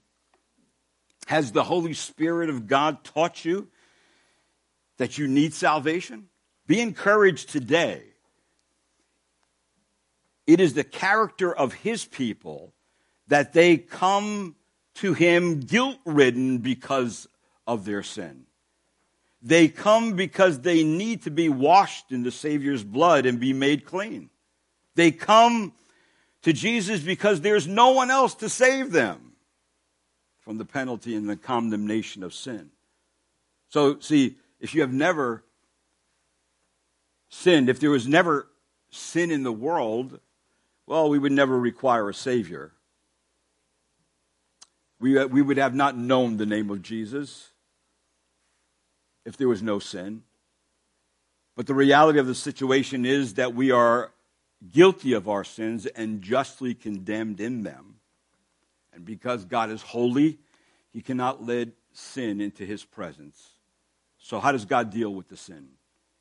Has 1.29 1.53
the 1.53 1.65
Holy 1.65 1.95
Spirit 1.95 2.51
of 2.51 2.67
God 2.67 3.03
taught 3.05 3.43
you 3.43 3.69
that 4.99 5.17
you 5.17 5.29
need 5.29 5.55
salvation? 5.55 6.29
Be 6.67 6.83
encouraged 6.83 7.49
today. 7.49 8.03
It 10.47 10.61
is 10.61 10.75
the 10.75 10.85
character 10.85 11.55
of 11.55 11.75
his 11.75 12.05
people 12.05 12.73
that 13.29 13.53
they 13.53 13.77
come 13.77 14.57
to 14.95 15.13
him 15.13 15.61
guilt 15.61 15.99
ridden 16.05 16.59
because 16.59 17.29
of 17.67 17.85
their 17.85 18.03
sin. 18.03 18.47
They 19.43 19.69
come 19.69 20.15
because 20.15 20.61
they 20.61 20.83
need 20.83 21.23
to 21.23 21.31
be 21.31 21.49
washed 21.49 22.11
in 22.11 22.23
the 22.23 22.31
Savior's 22.31 22.83
blood 22.83 23.27
and 23.27 23.39
be 23.39 23.53
made 23.53 23.85
clean. 23.85 24.31
They 24.95 25.11
come 25.11 25.73
to 26.43 26.53
Jesus 26.53 27.01
because 27.01 27.41
there's 27.41 27.67
no 27.67 27.91
one 27.91 28.11
else 28.11 28.35
to 28.37 28.49
save 28.49 28.93
them 28.93 29.33
from 30.41 30.59
the 30.59 30.65
penalty 30.65 31.15
and 31.15 31.29
the 31.29 31.37
condemnation 31.37 32.23
of 32.23 32.33
sin. 32.33 32.71
So, 33.69 33.99
see, 33.99 34.37
if 34.61 34.75
you 34.75 34.81
have 34.81 34.93
never 34.93 35.45
sinned, 37.29 37.69
if 37.69 37.81
there 37.81 37.91
was 37.91 38.07
never 38.07 38.49
sin 38.91 39.31
in 39.31 39.43
the 39.43 39.53
world, 39.53 40.21
well, 40.87 41.09
we 41.09 41.19
would 41.19 41.33
never 41.33 41.59
require 41.59 42.09
a 42.09 42.15
Savior. 42.15 42.73
We, 45.01 45.19
uh, 45.19 45.27
we 45.27 45.43
would 45.43 45.57
have 45.57 45.75
not 45.75 45.97
known 45.97 46.37
the 46.37 46.47
name 46.47 46.71
of 46.71 46.83
Jesus 46.83 47.51
if 49.25 49.37
there 49.37 49.49
was 49.49 49.63
no 49.63 49.79
sin. 49.79 50.23
But 51.57 51.67
the 51.67 51.75
reality 51.75 52.19
of 52.19 52.27
the 52.27 52.35
situation 52.35 53.05
is 53.05 53.35
that 53.35 53.55
we 53.55 53.71
are 53.71 54.13
guilty 54.73 55.13
of 55.13 55.29
our 55.29 55.45
sins 55.45 55.87
and 55.87 56.23
justly 56.23 56.75
condemned 56.75 57.41
in 57.41 57.63
them. 57.63 57.97
And 58.95 59.05
because 59.05 59.45
God 59.45 59.71
is 59.71 59.83
holy, 59.83 60.39
he 60.93 61.03
cannot 61.03 61.45
let 61.45 61.69
sin 61.93 62.41
into 62.41 62.65
his 62.65 62.85
presence. 62.85 63.51
So, 64.19 64.41
how 64.41 64.53
does 64.53 64.65
God 64.65 64.91
deal 64.91 65.13
with 65.13 65.29
the 65.29 65.37
sin? 65.37 65.69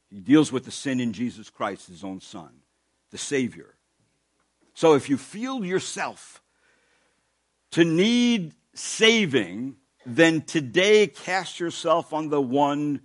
He 0.09 0.19
deals 0.19 0.51
with 0.51 0.65
the 0.65 0.71
sin 0.71 0.99
in 0.99 1.13
Jesus 1.13 1.49
Christ, 1.49 1.87
his 1.87 2.03
own 2.03 2.21
son, 2.21 2.49
the 3.11 3.17
Savior. 3.17 3.74
So 4.75 4.93
if 4.93 5.09
you 5.09 5.17
feel 5.17 5.65
yourself 5.65 6.41
to 7.71 7.83
need 7.83 8.53
saving, 8.73 9.77
then 10.05 10.41
today 10.41 11.07
cast 11.07 11.59
yourself 11.59 12.13
on 12.13 12.29
the 12.29 12.41
one 12.41 13.01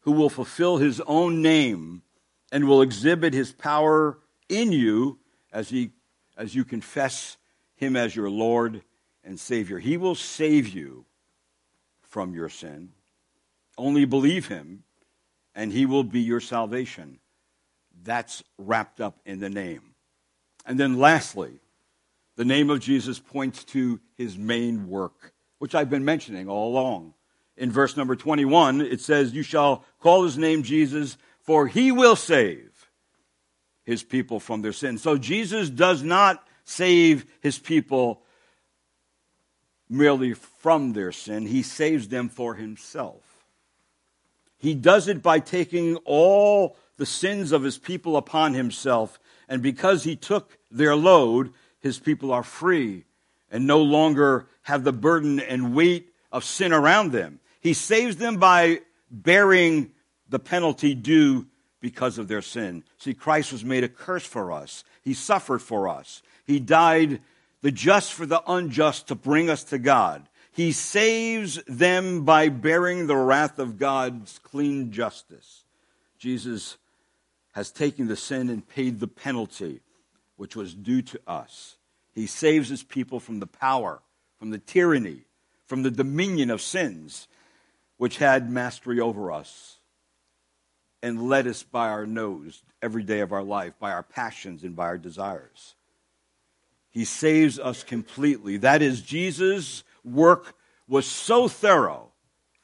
who 0.00 0.12
will 0.12 0.30
fulfill 0.30 0.78
his 0.78 1.00
own 1.02 1.42
name 1.42 2.02
and 2.52 2.68
will 2.68 2.82
exhibit 2.82 3.34
his 3.34 3.52
power 3.52 4.18
in 4.48 4.70
you 4.70 5.18
as, 5.52 5.68
he, 5.68 5.90
as 6.36 6.54
you 6.54 6.64
confess 6.64 7.36
him 7.74 7.96
as 7.96 8.14
your 8.14 8.30
Lord 8.30 8.82
and 9.24 9.38
Savior. 9.38 9.80
He 9.80 9.96
will 9.96 10.14
save 10.14 10.68
you 10.68 11.04
from 12.00 12.32
your 12.34 12.48
sin. 12.48 12.90
Only 13.76 14.04
believe 14.04 14.48
him, 14.48 14.84
and 15.54 15.72
he 15.72 15.86
will 15.86 16.04
be 16.04 16.20
your 16.20 16.40
salvation. 16.40 17.18
That's 18.04 18.44
wrapped 18.58 19.00
up 19.00 19.18
in 19.24 19.40
the 19.40 19.50
name. 19.50 19.91
And 20.64 20.78
then 20.78 20.98
lastly, 20.98 21.60
the 22.36 22.44
name 22.44 22.70
of 22.70 22.80
Jesus 22.80 23.18
points 23.18 23.64
to 23.64 24.00
his 24.16 24.38
main 24.38 24.88
work, 24.88 25.32
which 25.58 25.74
I've 25.74 25.90
been 25.90 26.04
mentioning 26.04 26.48
all 26.48 26.72
along. 26.72 27.14
In 27.56 27.70
verse 27.70 27.96
number 27.96 28.16
21, 28.16 28.80
it 28.80 29.00
says, 29.00 29.34
You 29.34 29.42
shall 29.42 29.84
call 30.00 30.24
his 30.24 30.38
name 30.38 30.62
Jesus, 30.62 31.18
for 31.40 31.66
he 31.66 31.92
will 31.92 32.16
save 32.16 32.70
his 33.84 34.02
people 34.02 34.40
from 34.40 34.62
their 34.62 34.72
sins. 34.72 35.02
So 35.02 35.18
Jesus 35.18 35.68
does 35.68 36.02
not 36.02 36.46
save 36.64 37.26
his 37.40 37.58
people 37.58 38.22
merely 39.88 40.32
from 40.32 40.94
their 40.94 41.12
sin, 41.12 41.46
he 41.46 41.62
saves 41.62 42.08
them 42.08 42.28
for 42.30 42.54
himself. 42.54 43.22
He 44.56 44.74
does 44.74 45.08
it 45.08 45.22
by 45.22 45.40
taking 45.40 45.96
all 46.04 46.76
the 46.96 47.04
sins 47.04 47.52
of 47.52 47.62
his 47.62 47.76
people 47.78 48.16
upon 48.16 48.54
himself, 48.54 49.18
and 49.52 49.62
because 49.62 50.02
he 50.02 50.16
took 50.16 50.56
their 50.70 50.96
load, 50.96 51.52
his 51.78 51.98
people 51.98 52.32
are 52.32 52.42
free 52.42 53.04
and 53.50 53.66
no 53.66 53.82
longer 53.82 54.46
have 54.62 54.82
the 54.82 54.94
burden 54.94 55.40
and 55.40 55.74
weight 55.74 56.08
of 56.32 56.42
sin 56.42 56.72
around 56.72 57.12
them. 57.12 57.38
He 57.60 57.74
saves 57.74 58.16
them 58.16 58.38
by 58.38 58.80
bearing 59.10 59.90
the 60.26 60.38
penalty 60.38 60.94
due 60.94 61.48
because 61.82 62.16
of 62.16 62.28
their 62.28 62.40
sin. 62.40 62.82
See, 62.96 63.12
Christ 63.12 63.52
was 63.52 63.62
made 63.62 63.84
a 63.84 63.90
curse 63.90 64.24
for 64.24 64.52
us. 64.52 64.84
He 65.02 65.12
suffered 65.12 65.60
for 65.60 65.86
us. 65.86 66.22
He 66.46 66.58
died 66.58 67.20
the 67.60 67.70
just 67.70 68.14
for 68.14 68.24
the 68.24 68.42
unjust 68.50 69.08
to 69.08 69.14
bring 69.14 69.50
us 69.50 69.64
to 69.64 69.78
God. 69.78 70.30
He 70.50 70.72
saves 70.72 71.62
them 71.66 72.24
by 72.24 72.48
bearing 72.48 73.06
the 73.06 73.16
wrath 73.16 73.58
of 73.58 73.78
God's 73.78 74.38
clean 74.38 74.92
justice. 74.92 75.64
Jesus 76.16 76.78
has 77.52 77.70
taken 77.70 78.08
the 78.08 78.16
sin 78.16 78.48
and 78.50 78.66
paid 78.66 79.00
the 79.00 79.08
penalty 79.08 79.80
which 80.36 80.56
was 80.56 80.74
due 80.74 81.02
to 81.02 81.20
us. 81.26 81.76
He 82.14 82.26
saves 82.26 82.68
his 82.68 82.82
people 82.82 83.20
from 83.20 83.40
the 83.40 83.46
power, 83.46 84.00
from 84.38 84.50
the 84.50 84.58
tyranny, 84.58 85.22
from 85.66 85.82
the 85.82 85.90
dominion 85.90 86.50
of 86.50 86.60
sins 86.60 87.28
which 87.96 88.18
had 88.18 88.50
mastery 88.50 89.00
over 89.00 89.30
us 89.30 89.78
and 91.02 91.28
led 91.28 91.46
us 91.46 91.62
by 91.62 91.88
our 91.88 92.06
nose 92.06 92.62
every 92.80 93.02
day 93.02 93.20
of 93.20 93.32
our 93.32 93.42
life, 93.42 93.74
by 93.78 93.92
our 93.92 94.02
passions 94.02 94.62
and 94.62 94.76
by 94.76 94.84
our 94.84 94.98
desires. 94.98 95.74
He 96.90 97.04
saves 97.04 97.58
us 97.58 97.82
completely. 97.82 98.58
That 98.58 98.82
is, 98.82 99.02
Jesus' 99.02 99.82
work 100.04 100.54
was 100.86 101.06
so 101.06 101.48
thorough, 101.48 102.10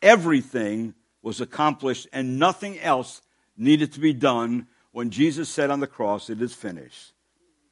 everything 0.03 0.95
was 1.23 1.41
accomplished, 1.41 2.07
and 2.13 2.39
nothing 2.39 2.79
else 2.79 3.23
needed 3.57 3.93
to 3.93 4.01
be 4.01 4.13
done 4.13 4.67
when 4.93 5.11
Jesus 5.11 5.49
said 5.49 5.71
on 5.71 5.81
the 5.81 5.87
cross, 5.87 6.31
It 6.31 6.41
is 6.43 6.55
finished. 6.55 7.13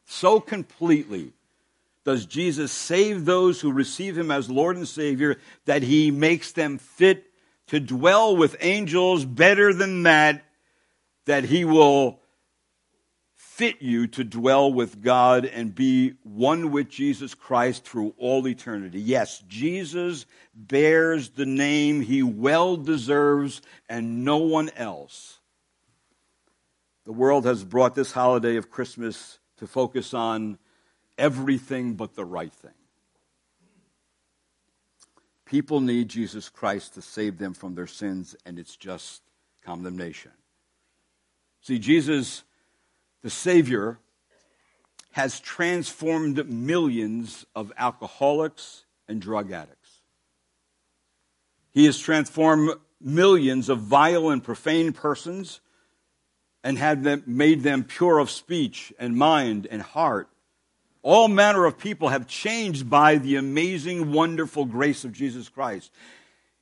So 0.05 0.41
completely 0.41 1.33
does 2.05 2.25
Jesus 2.25 2.71
save 2.71 3.25
those 3.25 3.61
who 3.61 3.73
receive 3.73 4.17
him 4.17 4.31
as 4.31 4.49
Lord 4.49 4.77
and 4.77 4.87
Savior 4.87 5.39
that 5.65 5.83
he 5.83 6.13
makes 6.13 6.53
them 6.53 6.79
fit 6.79 7.25
to 7.67 7.81
dwell 7.81 8.37
with 8.37 8.57
angels 8.61 9.25
better 9.25 9.75
than 9.75 10.05
that, 10.05 10.45
that 11.25 11.45
he 11.45 11.65
will 11.65 12.21
fit 13.35 13.81
you 13.81 14.07
to 14.07 14.23
dwell 14.23 14.73
with 14.73 15.03
God 15.03 15.47
and 15.47 15.75
be 15.75 16.13
one 16.23 16.71
with 16.71 16.89
Jesus 16.89 17.35
Christ 17.35 17.85
through 17.85 18.15
all 18.19 18.47
eternity. 18.47 19.01
Yes, 19.01 19.43
Jesus 19.49 20.27
bears 20.55 21.31
the 21.31 21.47
name 21.47 22.03
he 22.03 22.23
well 22.23 22.77
deserves 22.77 23.63
and 23.89 24.25
no 24.25 24.37
one 24.37 24.71
else. 24.77 25.41
The 27.07 27.13
world 27.13 27.45
has 27.47 27.63
brought 27.63 27.95
this 27.95 28.11
holiday 28.11 28.57
of 28.57 28.69
Christmas 28.69 29.39
to 29.59 29.69
focus 29.69 30.13
on 30.13 30.59
everything 31.17 31.95
but 31.95 32.17
the 32.17 32.25
right 32.25 32.53
thing. 32.53 32.73
People 35.45 35.81
need 35.81 36.09
Jesus 36.09 36.49
Christ 36.49 36.95
to 36.95 37.03
save 37.03 37.39
them 37.39 37.55
from 37.55 37.77
their 37.77 37.87
sins, 37.87 38.35
and 38.45 38.59
it's 38.59 38.75
just 38.75 39.23
condemnation. 39.65 40.33
See, 41.61 41.79
Jesus 41.79 42.43
the 43.23 43.31
Savior 43.31 43.99
has 45.13 45.41
transformed 45.41 46.49
millions 46.49 47.47
of 47.55 47.73
alcoholics 47.79 48.85
and 49.09 49.21
drug 49.21 49.51
addicts. 49.53 50.01
He 51.71 51.87
has 51.87 51.99
transformed 51.99 52.71
millions 53.01 53.69
of 53.69 53.81
vile 53.81 54.31
and 54.31 54.43
profane 54.43 54.93
persons 54.93 55.61
and 56.67 56.77
had 56.77 57.05
them, 57.05 57.23
made 57.29 57.63
them 57.63 57.85
pure 57.85 58.19
of 58.19 58.29
speech 58.29 58.93
and 58.99 59.17
mind 59.17 59.69
and 59.71 59.81
heart. 59.81 60.29
All 61.01 61.29
manner 61.29 61.65
of 61.65 61.79
people 61.79 62.09
have 62.09 62.27
changed 62.27 62.91
by 62.91 63.19
the 63.19 63.37
amazing, 63.37 64.11
wonderful 64.11 64.65
grace 64.65 65.05
of 65.05 65.13
Jesus 65.13 65.49
Christ. 65.49 65.93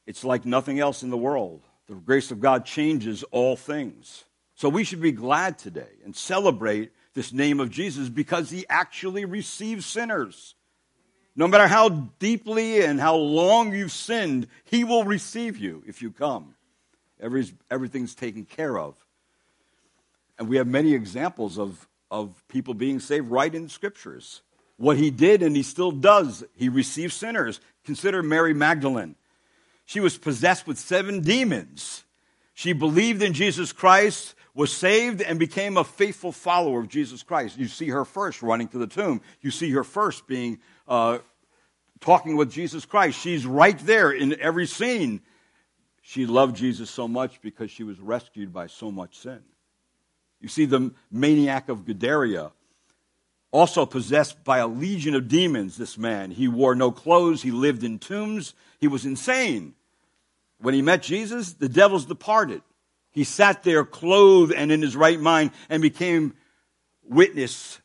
It's 0.07 0.23
like 0.23 0.45
nothing 0.45 0.79
else 0.79 1.03
in 1.03 1.09
the 1.09 1.17
world. 1.17 1.63
The 1.89 1.95
grace 1.95 2.31
of 2.31 2.39
God 2.39 2.67
changes 2.67 3.23
all 3.31 3.57
things. 3.57 4.25
So 4.57 4.69
we 4.69 4.85
should 4.85 5.01
be 5.01 5.11
glad 5.11 5.57
today 5.57 5.89
and 6.05 6.15
celebrate 6.15 6.93
this 7.15 7.33
name 7.33 7.59
of 7.59 7.71
Jesus 7.71 8.11
because 8.11 8.51
he 8.51 8.67
actually 8.69 9.25
receives 9.25 9.87
sinners. 9.87 10.55
No 11.35 11.49
matter 11.49 11.67
how 11.67 11.89
deeply 11.89 12.85
and 12.85 13.01
how 13.01 13.17
long 13.17 13.73
you've 13.73 13.91
sinned, 13.91 14.49
he 14.65 14.85
will 14.85 15.05
receive 15.05 15.57
you 15.57 15.83
if 15.87 16.03
you 16.03 16.11
come. 16.11 16.57
Every, 17.19 17.47
everything's 17.71 18.15
taken 18.15 18.45
care 18.45 18.79
of. 18.79 19.04
And 20.39 20.49
we 20.49 20.57
have 20.57 20.67
many 20.67 20.95
examples 20.95 21.59
of, 21.59 21.89
of 22.11 22.43
people 22.49 22.75
being 22.75 23.01
saved 23.01 23.31
right 23.31 23.55
in 23.55 23.65
the 23.65 23.69
scriptures. 23.69 24.43
What 24.77 24.97
he 24.97 25.11
did 25.11 25.43
and 25.43 25.55
he 25.55 25.63
still 25.63 25.93
does, 25.93 26.45
he 26.55 26.69
receives 26.69 27.15
sinners. 27.15 27.61
Consider 27.85 28.23
Mary 28.23 28.55
Magdalene. 28.55 29.15
She 29.85 30.01
was 30.01 30.19
possessed 30.19 30.67
with 30.67 30.79
seven 30.79 31.21
demons. 31.21 32.05
She 32.55 32.73
believed 32.73 33.23
in 33.23 33.33
Jesus 33.33 33.73
Christ, 33.73 34.35
was 34.55 34.73
saved 34.73 35.21
and 35.21 35.39
became 35.39 35.77
a 35.77 35.85
faithful 35.85 36.31
follower 36.31 36.81
of 36.81 36.89
Jesus 36.89 37.23
Christ. 37.23 37.59
You 37.59 37.67
see 37.67 37.89
her 37.89 38.05
first 38.05 38.43
running 38.43 38.69
to 38.69 38.79
the 38.79 38.87
tomb. 38.87 39.21
You 39.41 39.51
see 39.51 39.71
her 39.73 39.83
first 39.83 40.29
being 40.29 40.61
uh, 40.87 41.19
talking 42.01 42.37
with 42.37 42.53
Jesus 42.53 42.85
Christ. 42.85 43.19
She's 43.19 43.45
right 43.45 43.79
there 43.81 44.13
in 44.13 44.41
every 44.41 44.67
scene. 44.67 45.23
She 46.03 46.27
loved 46.27 46.57
Jesus 46.57 46.89
so 46.89 47.09
much 47.09 47.41
because 47.41 47.71
she 47.71 47.83
was 47.83 47.99
rescued 47.99 48.53
by 48.53 48.69
so 48.69 48.93
much 48.93 49.19
sin. 49.19 49.43
You 50.45 50.51
see 50.51 50.67
the 50.67 50.91
maniac 51.11 51.71
of 51.71 51.87
Gadara, 51.87 52.53
also 53.51 53.87
possessed 53.87 54.45
by 54.45 54.59
a 54.59 54.67
legion 54.67 55.15
of 55.15 55.27
demons, 55.27 55.79
this 55.79 55.97
man. 55.97 56.31
He 56.31 56.49
wore 56.49 56.75
no 56.75 56.93
clothes, 56.93 57.41
he 57.41 57.51
lived 57.51 57.83
in 57.83 57.99
tombs, 57.99 58.53
he 58.79 58.87
was 58.87 59.07
insane. 59.07 59.73
When 60.61 60.75
he 60.75 60.83
met 60.83 61.03
Jesus, 61.03 61.55
the 61.55 61.71
devils 61.71 62.05
departed. 62.05 62.61
He 63.11 63.25
sat 63.25 63.63
there 63.63 63.87
clothed 63.87 64.53
and 64.53 64.71
in 64.71 64.83
his 64.83 64.95
right 64.95 65.19
mind 65.19 65.53
and 65.71 65.81
became 65.81 66.35
witness 67.09 67.81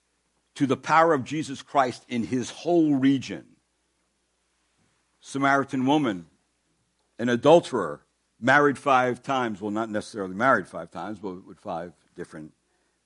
to 0.55 0.67
the 0.67 0.75
power 0.75 1.13
of 1.13 1.23
Jesus 1.23 1.61
Christ 1.61 2.03
in 2.09 2.25
his 2.25 2.49
whole 2.49 2.95
region. 2.95 3.45
Samaritan 5.21 5.85
woman, 5.85 6.25
an 7.17 7.29
adulterer, 7.29 8.01
married 8.37 8.77
five 8.77 9.23
times. 9.23 9.61
Well, 9.61 9.71
not 9.71 9.89
necessarily 9.89 10.35
married 10.35 10.67
five 10.67 10.91
times, 10.91 11.19
but 11.19 11.47
with 11.47 11.59
five 11.59 11.93
different 12.19 12.51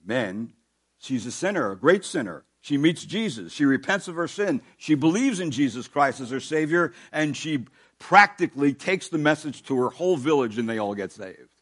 men. 0.04 0.52
She's 0.98 1.28
a 1.28 1.32
sinner, 1.32 1.70
a 1.70 1.78
great 1.78 2.04
sinner. 2.04 2.46
She 2.62 2.80
meets 2.80 3.06
Jesus. 3.06 3.54
She 3.54 3.64
repents 3.64 4.08
of 4.08 4.16
her 4.16 4.28
sin. 4.28 4.60
She 4.78 4.96
believes 4.96 5.40
in 5.40 5.52
Jesus 5.52 5.88
Christ 5.88 6.20
as 6.20 6.32
her 6.32 6.40
Savior, 6.40 6.94
and 7.12 7.38
she 7.38 7.66
practically 8.00 8.74
takes 8.74 9.10
the 9.10 9.20
message 9.20 9.62
to 9.66 9.78
her 9.78 9.90
whole 9.90 10.18
village, 10.18 10.58
and 10.58 10.68
they 10.68 10.80
all 10.80 10.96
get 10.96 11.12
saved. 11.12 11.54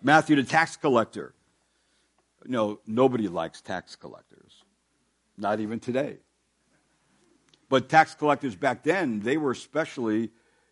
Matthew, 0.00 0.36
the 0.36 0.44
tax 0.44 0.76
collector. 0.76 1.34
No, 2.44 2.78
nobody 2.86 3.26
likes 3.26 3.60
tax 3.60 3.96
collectors, 3.96 4.62
not 5.36 5.58
even 5.58 5.80
today. 5.80 6.18
But 7.68 7.88
tax 7.88 8.14
collectors 8.14 8.54
back 8.54 8.84
then, 8.84 9.20
they 9.20 9.36
were 9.36 9.50
especially 9.50 10.30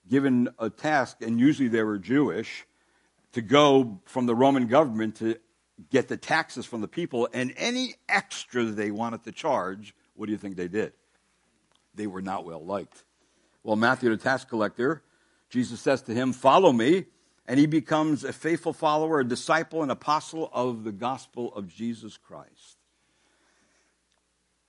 given 0.09 0.51
a 0.59 0.71
task, 0.71 1.17
and 1.21 1.41
usually 1.41 1.69
they 1.69 1.83
were 1.83 1.99
Jewish, 1.99 2.67
to 3.33 3.43
go 3.43 4.01
from 4.05 4.27
the 4.27 4.35
Roman 4.35 4.67
government 4.67 5.17
to 5.17 5.37
get 5.91 6.09
the 6.09 6.17
taxes 6.17 6.67
from 6.67 6.81
the 6.81 6.89
people, 6.89 7.29
and 7.33 7.55
any 7.57 7.95
extra 8.09 8.65
they 8.65 8.91
wanted 8.91 9.25
to 9.25 9.33
charge, 9.33 9.95
what 10.15 10.27
do 10.27 10.33
you 10.33 10.39
think 10.39 10.57
they 10.57 10.69
did? 10.69 10.93
They 11.95 12.07
were 12.07 12.23
not 12.23 12.45
well 12.45 12.65
liked. 12.65 13.05
Well, 13.63 13.77
Matthew, 13.77 14.11
the 14.11 14.17
tax 14.17 14.45
collector, 14.45 15.03
Jesus 15.49 15.81
says 15.81 16.03
to 16.03 16.15
him, 16.15 16.33
Follow 16.33 16.73
me. 16.73 17.07
And 17.47 17.59
he 17.59 17.67
becomes 17.67 18.23
a 18.23 18.33
faithful 18.33 18.73
follower, 18.73 19.19
a 19.19 19.25
disciple, 19.25 19.83
an 19.83 19.91
apostle 19.91 20.49
of 20.53 20.85
the 20.85 20.93
gospel 20.93 21.53
of 21.53 21.67
Jesus 21.67 22.17
Christ. 22.17 22.77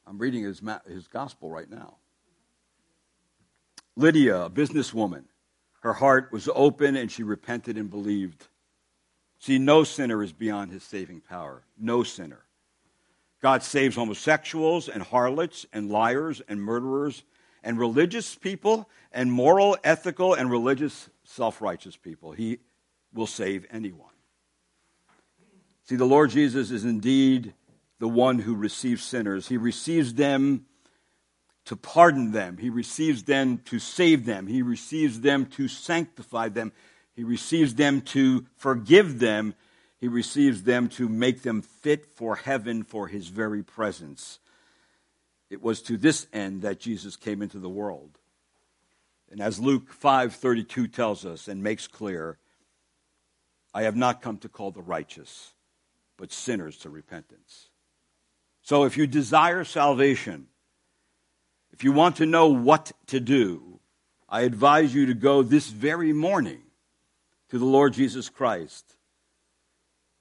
I'm 0.08 0.18
reading 0.18 0.44
his, 0.44 0.64
his 0.88 1.08
gospel 1.08 1.52
right 1.52 1.70
now. 1.70 1.98
Lydia, 3.96 4.46
a 4.46 4.50
businesswoman, 4.50 5.26
her 5.82 5.94
heart 5.94 6.32
was 6.32 6.50
open 6.56 6.96
and 6.96 7.12
she 7.12 7.22
repented 7.22 7.78
and 7.78 7.88
believed. 7.88 8.48
See, 9.42 9.58
no 9.58 9.84
sinner 9.84 10.22
is 10.22 10.34
beyond 10.34 10.72
his 10.72 10.84
saving 10.84 11.22
power. 11.22 11.64
No 11.76 12.04
sinner. 12.04 12.46
God 13.42 13.64
saves 13.64 13.96
homosexuals 13.96 14.88
and 14.88 15.02
harlots 15.02 15.66
and 15.74 15.90
liars 15.90 16.44
and 16.48 16.62
murderers 16.62 17.24
and 17.64 17.80
religious 17.80 18.36
people 18.36 18.88
and 19.12 19.32
moral, 19.32 19.78
ethical, 19.84 20.36
and 20.36 20.52
religious, 20.52 21.10
self 21.24 21.60
righteous 21.60 21.98
people. 21.98 22.34
He 22.34 22.60
will 23.16 23.26
save 23.26 23.66
anyone. 23.72 24.14
See, 25.86 25.96
the 25.96 26.06
Lord 26.06 26.30
Jesus 26.30 26.70
is 26.70 26.86
indeed 26.86 27.56
the 27.98 28.08
one 28.08 28.38
who 28.38 28.54
receives 28.54 29.04
sinners. 29.04 29.48
He 29.48 29.58
receives 29.58 30.14
them 30.14 30.68
to 31.66 31.76
pardon 31.76 32.32
them, 32.32 32.58
He 32.58 32.70
receives 32.70 33.24
them 33.24 33.58
to 33.66 33.80
save 33.80 34.26
them, 34.26 34.46
He 34.46 34.62
receives 34.62 35.22
them 35.22 35.48
to 35.48 35.68
sanctify 35.68 36.50
them, 36.50 36.74
He 37.16 37.24
receives 37.24 37.76
them 37.76 38.02
to 38.02 38.46
forgive 38.56 39.20
them, 39.20 39.56
He 39.98 40.08
receives 40.08 40.64
them 40.64 40.90
to 40.90 41.10
make 41.10 41.42
them 41.42 41.62
fit 41.62 42.06
for 42.06 42.36
heaven 42.36 42.84
for 42.84 43.08
His 43.08 43.28
very 43.28 43.64
presence. 43.64 44.40
It 45.50 45.62
was 45.62 45.82
to 45.84 45.98
this 45.98 46.28
end 46.32 46.62
that 46.62 46.80
Jesus 46.80 47.16
came 47.16 47.42
into 47.42 47.60
the 47.60 47.70
world. 47.70 48.18
And 49.30 49.42
as 49.42 49.60
Luke 49.60 49.94
5:32 49.94 50.88
tells 50.88 51.26
us 51.26 51.48
and 51.48 51.62
makes 51.62 51.88
clear, 51.88 52.38
I 53.74 53.84
have 53.84 53.96
not 53.96 54.22
come 54.22 54.38
to 54.40 54.50
call 54.50 54.72
the 54.72 54.82
righteous, 54.82 55.54
but 56.18 56.32
sinners 56.32 56.78
to 56.80 56.90
repentance. 56.90 57.70
So 58.62 58.84
if 58.84 58.98
you 58.98 59.08
desire 59.08 59.64
salvation, 59.64 60.48
if 61.72 61.84
you 61.84 61.92
want 61.92 62.18
to 62.18 62.26
know 62.26 62.48
what 62.48 62.92
to 63.08 63.20
do, 63.20 63.80
I 64.30 64.42
advise 64.42 64.94
you 64.94 65.06
to 65.08 65.14
go 65.14 65.42
this 65.42 65.70
very 65.70 66.14
morning 66.14 66.62
to 67.52 67.60
the 67.60 67.66
Lord 67.66 67.92
Jesus 67.92 68.30
Christ 68.30 68.96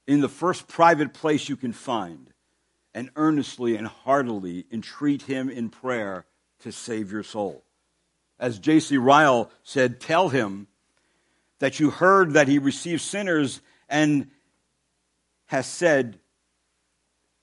in 0.05 0.21
the 0.21 0.29
first 0.29 0.67
private 0.67 1.15
place 1.15 1.49
you 1.49 1.57
can 1.57 1.73
find 1.73 2.33
and 2.93 3.09
earnestly 3.15 3.77
and 3.77 3.87
heartily 3.87 4.67
entreat 4.73 5.23
him 5.23 5.49
in 5.49 5.69
prayer 5.71 6.27
to 6.59 6.73
save 6.73 7.13
your 7.13 7.23
soul. 7.23 7.63
As 8.41 8.59
J.C. 8.59 8.97
Ryle 8.97 9.49
said, 9.63 10.01
tell 10.01 10.31
him 10.31 10.67
that 11.61 11.79
you 11.79 11.91
heard 11.91 12.33
that 12.33 12.49
he 12.49 12.59
received 12.59 13.01
sinners 13.01 13.61
and 13.89 14.29
has 15.47 15.67
said, 15.67 16.19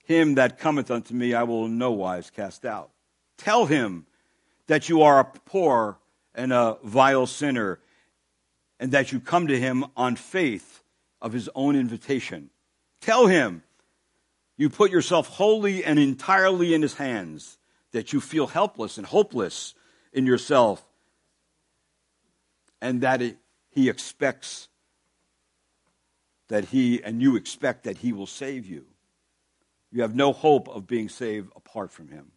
Him 0.04 0.36
that 0.36 0.60
cometh 0.60 0.92
unto 0.92 1.14
me 1.14 1.34
I 1.34 1.44
will 1.44 1.66
in 1.66 1.78
no 1.78 1.92
wise 1.92 2.30
cast 2.30 2.66
out. 2.66 2.92
Tell 3.38 3.66
him 3.66 4.06
that 4.68 4.90
you 4.90 5.04
are 5.04 5.20
a 5.20 5.26
poor 5.26 5.98
and 6.36 6.52
a 6.52 6.78
vile 6.84 7.26
sinner 7.26 7.80
and 8.80 8.92
that 8.92 9.12
you 9.12 9.20
come 9.20 9.48
to 9.48 9.60
him 9.60 9.86
on 9.96 10.16
faith 10.16 10.82
of 11.22 11.34
his 11.34 11.50
own 11.56 11.76
invitation. 11.76 12.50
Tell 13.02 13.28
him 13.28 13.64
you 14.58 14.72
put 14.72 14.92
yourself 14.92 15.28
wholly 15.28 15.84
and 15.84 16.00
entirely 16.00 16.74
in 16.74 16.82
His 16.82 16.96
hands, 16.96 17.60
that 17.92 18.12
you 18.12 18.20
feel 18.20 18.48
helpless 18.48 18.98
and 18.98 19.06
hopeless 19.06 19.76
in 20.12 20.26
yourself, 20.26 20.84
and 22.82 23.02
that 23.02 23.22
it, 23.22 23.38
He 23.70 23.88
expects 23.88 24.68
that 26.48 26.66
He, 26.66 27.04
and 27.04 27.22
you 27.22 27.36
expect 27.36 27.84
that 27.84 28.00
He 28.00 28.12
will 28.12 28.26
save 28.26 28.66
you. 28.66 28.86
You 29.92 30.02
have 30.02 30.16
no 30.16 30.34
hope 30.34 30.68
of 30.70 30.88
being 30.88 31.08
saved 31.08 31.52
apart 31.56 31.92
from 31.92 32.10
Him. 32.10 32.32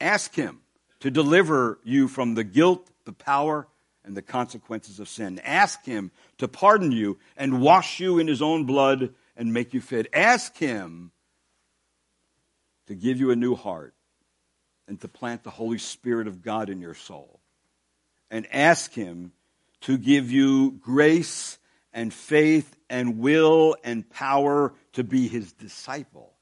Ask 0.00 0.34
Him 0.34 0.60
to 1.00 1.10
deliver 1.10 1.78
you 1.84 2.08
from 2.08 2.34
the 2.34 2.44
guilt, 2.44 2.90
the 3.04 3.12
power, 3.12 3.68
and 4.08 4.16
the 4.16 4.22
consequences 4.22 4.98
of 4.98 5.08
sin. 5.08 5.38
Ask 5.44 5.84
Him 5.84 6.10
to 6.38 6.48
pardon 6.48 6.92
you 6.92 7.18
and 7.36 7.60
wash 7.60 8.00
you 8.00 8.18
in 8.18 8.26
His 8.26 8.40
own 8.40 8.64
blood 8.64 9.14
and 9.36 9.52
make 9.52 9.74
you 9.74 9.82
fit. 9.82 10.08
Ask 10.14 10.56
Him 10.56 11.12
to 12.86 12.94
give 12.94 13.20
you 13.20 13.30
a 13.30 13.36
new 13.36 13.54
heart 13.54 13.94
and 14.88 14.98
to 15.02 15.08
plant 15.08 15.44
the 15.44 15.50
Holy 15.50 15.76
Spirit 15.76 16.26
of 16.26 16.42
God 16.42 16.70
in 16.70 16.80
your 16.80 16.94
soul. 16.94 17.38
And 18.30 18.46
ask 18.50 18.94
Him 18.94 19.32
to 19.82 19.98
give 19.98 20.32
you 20.32 20.72
grace 20.72 21.58
and 21.92 22.12
faith 22.12 22.76
and 22.88 23.18
will 23.18 23.76
and 23.84 24.08
power 24.08 24.72
to 24.94 25.04
be 25.04 25.28
His 25.28 25.52
disciple 25.52 26.32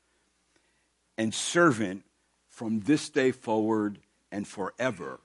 and 1.18 1.34
servant 1.34 2.04
from 2.48 2.78
this 2.78 3.10
day 3.10 3.32
forward 3.32 3.98
and 4.30 4.46
forever. 4.46 5.18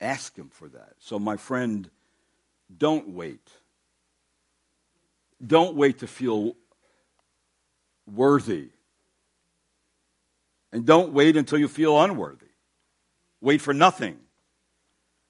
Ask 0.00 0.36
Him 0.36 0.48
for 0.48 0.68
that. 0.68 0.94
So, 0.98 1.18
my 1.18 1.36
friend, 1.36 1.90
don't 2.76 3.10
wait. 3.10 3.50
Don't 5.44 5.76
wait 5.76 6.00
to 6.00 6.06
feel 6.06 6.56
worthy 8.06 8.70
and 10.72 10.84
don't 10.84 11.12
wait 11.12 11.36
until 11.36 11.58
you 11.58 11.68
feel 11.68 12.00
unworthy. 12.00 12.46
Wait 13.40 13.60
for 13.60 13.72
nothing. 13.72 14.18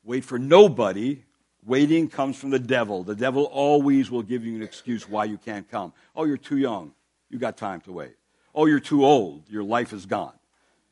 Wait 0.03 0.25
for 0.25 0.39
nobody. 0.39 1.23
Waiting 1.65 2.09
comes 2.09 2.37
from 2.37 2.51
the 2.51 2.59
devil. 2.59 3.03
The 3.03 3.15
devil 3.15 3.45
always 3.45 4.11
will 4.11 4.23
give 4.23 4.45
you 4.45 4.57
an 4.57 4.63
excuse 4.63 5.09
why 5.09 5.25
you 5.25 5.39
can't 5.39 5.71
come. 5.71 5.93
Oh, 6.17 6.25
you're 6.25 6.37
too 6.37 6.57
young. 6.57 6.93
You 7.29 7.39
got 7.39 7.57
time 7.57 7.81
to 7.83 7.93
wait. 7.93 8.17
Oh, 8.55 8.67
you're 8.67 8.81
too 8.81 9.05
old. 9.05 9.49
Your 9.49 9.63
life 9.63 9.93
is 9.93 10.07
gone. 10.07 10.33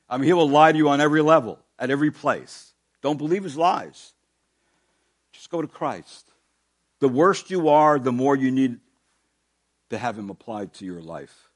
I 0.08 0.18
mean, 0.18 0.26
he 0.26 0.32
will 0.32 0.48
lie 0.48 0.70
to 0.70 0.78
you 0.78 0.88
on 0.88 1.00
every 1.00 1.22
level, 1.22 1.58
at 1.78 1.90
every 1.90 2.10
place. 2.10 2.74
Don't 3.06 3.18
believe 3.18 3.44
his 3.44 3.56
lies. 3.56 4.14
Just 5.30 5.48
go 5.48 5.62
to 5.62 5.68
Christ. 5.68 6.28
The 6.98 7.08
worse 7.08 7.48
you 7.48 7.68
are, 7.68 8.00
the 8.00 8.10
more 8.10 8.34
you 8.34 8.50
need 8.50 8.80
to 9.90 9.96
have 9.96 10.18
him 10.18 10.28
applied 10.28 10.74
to 10.74 10.84
your 10.84 11.00
life. 11.00 11.48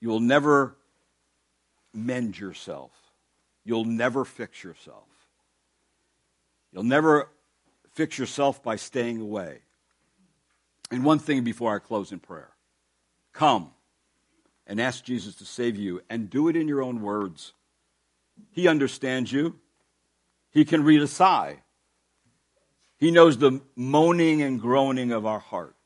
You 0.00 0.08
will 0.08 0.20
never 0.20 0.76
mend 1.92 2.38
yourself. 2.38 2.90
You'll 3.64 3.84
never 3.84 4.24
fix 4.24 4.64
yourself. 4.64 5.04
You'll 6.72 6.84
never 6.84 7.28
fix 7.92 8.18
yourself 8.18 8.62
by 8.62 8.76
staying 8.76 9.20
away. 9.20 9.58
And 10.90 11.04
one 11.04 11.18
thing 11.18 11.44
before 11.44 11.76
I 11.76 11.80
close 11.80 12.12
in 12.12 12.18
prayer 12.18 12.52
come 13.34 13.72
and 14.66 14.80
ask 14.80 15.04
Jesus 15.04 15.34
to 15.34 15.44
save 15.44 15.76
you 15.76 16.00
and 16.08 16.30
do 16.30 16.48
it 16.48 16.56
in 16.56 16.66
your 16.66 16.80
own 16.80 17.02
words. 17.02 17.52
He 18.52 18.68
understands 18.68 19.30
you, 19.30 19.58
He 20.50 20.64
can 20.64 20.84
read 20.84 21.02
a 21.02 21.06
sigh. 21.06 21.58
He 22.96 23.10
knows 23.10 23.38
the 23.38 23.60
moaning 23.76 24.42
and 24.42 24.60
groaning 24.60 25.12
of 25.12 25.24
our 25.24 25.38
heart. 25.38 25.76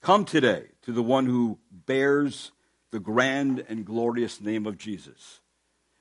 Come 0.00 0.24
today 0.24 0.66
to 0.82 0.92
the 0.92 1.02
one 1.02 1.26
who 1.26 1.58
bears 1.70 2.52
the 2.90 3.00
grand 3.00 3.64
and 3.68 3.84
glorious 3.84 4.40
name 4.40 4.66
of 4.66 4.78
Jesus. 4.78 5.40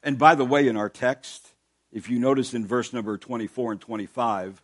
And 0.03 0.17
by 0.17 0.35
the 0.35 0.45
way, 0.45 0.67
in 0.67 0.77
our 0.77 0.89
text, 0.89 1.53
if 1.91 2.09
you 2.09 2.19
notice 2.19 2.53
in 2.53 2.65
verse 2.65 2.93
number 2.93 3.17
24 3.17 3.73
and 3.73 3.81
25, 3.81 4.61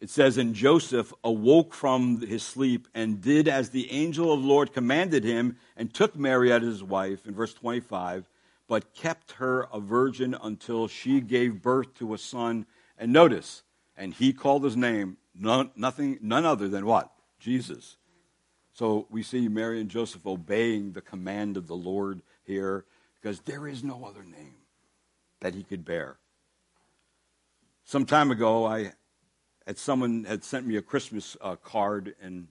it 0.00 0.10
says, 0.10 0.36
And 0.36 0.54
Joseph 0.54 1.12
awoke 1.24 1.74
from 1.74 2.20
his 2.20 2.42
sleep 2.42 2.88
and 2.94 3.20
did 3.20 3.48
as 3.48 3.70
the 3.70 3.90
angel 3.90 4.32
of 4.32 4.42
the 4.42 4.48
Lord 4.48 4.72
commanded 4.72 5.24
him, 5.24 5.56
and 5.76 5.92
took 5.92 6.16
Mary 6.16 6.52
as 6.52 6.62
his 6.62 6.82
wife, 6.82 7.26
in 7.26 7.34
verse 7.34 7.54
25, 7.54 8.28
but 8.68 8.94
kept 8.94 9.32
her 9.32 9.66
a 9.72 9.80
virgin 9.80 10.36
until 10.40 10.86
she 10.86 11.20
gave 11.20 11.62
birth 11.62 11.94
to 11.94 12.14
a 12.14 12.18
son. 12.18 12.66
And 12.98 13.12
notice, 13.12 13.62
and 13.96 14.14
he 14.14 14.32
called 14.32 14.62
his 14.62 14.76
name 14.76 15.16
none, 15.34 15.70
nothing, 15.74 16.18
none 16.20 16.44
other 16.44 16.68
than 16.68 16.84
what? 16.84 17.10
Jesus. 17.40 17.96
So 18.74 19.06
we 19.10 19.22
see 19.22 19.48
Mary 19.48 19.80
and 19.80 19.90
Joseph 19.90 20.26
obeying 20.26 20.92
the 20.92 21.00
command 21.00 21.56
of 21.56 21.66
the 21.66 21.74
Lord 21.74 22.20
here 22.44 22.84
because 23.20 23.40
there 23.40 23.66
is 23.66 23.82
no 23.82 24.04
other 24.04 24.22
name 24.22 24.54
that 25.40 25.54
he 25.54 25.64
could 25.64 25.84
bear. 25.84 26.18
Some 27.84 28.04
time 28.04 28.30
ago, 28.30 28.66
I 28.66 28.92
had 29.66 29.78
someone 29.78 30.24
had 30.24 30.44
sent 30.44 30.66
me 30.66 30.76
a 30.76 30.82
Christmas 30.82 31.36
uh, 31.40 31.56
card 31.56 32.14
and 32.22 32.48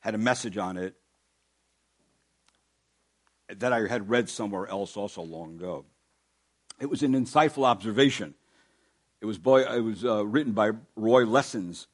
had 0.00 0.14
a 0.14 0.18
message 0.18 0.58
on 0.58 0.76
it 0.76 0.94
that 3.48 3.72
I 3.72 3.86
had 3.86 4.08
read 4.08 4.28
somewhere 4.28 4.66
else 4.66 4.96
also 4.96 5.22
long 5.22 5.56
ago. 5.56 5.84
It 6.80 6.86
was 6.86 7.02
an 7.02 7.12
insightful 7.12 7.64
observation. 7.64 8.34
It 9.20 9.26
was, 9.26 9.38
boy, 9.38 9.62
it 9.62 9.80
was 9.80 10.04
uh, 10.04 10.26
written 10.26 10.52
by 10.52 10.72
Roy 10.96 11.24
Lessin, 11.24 11.86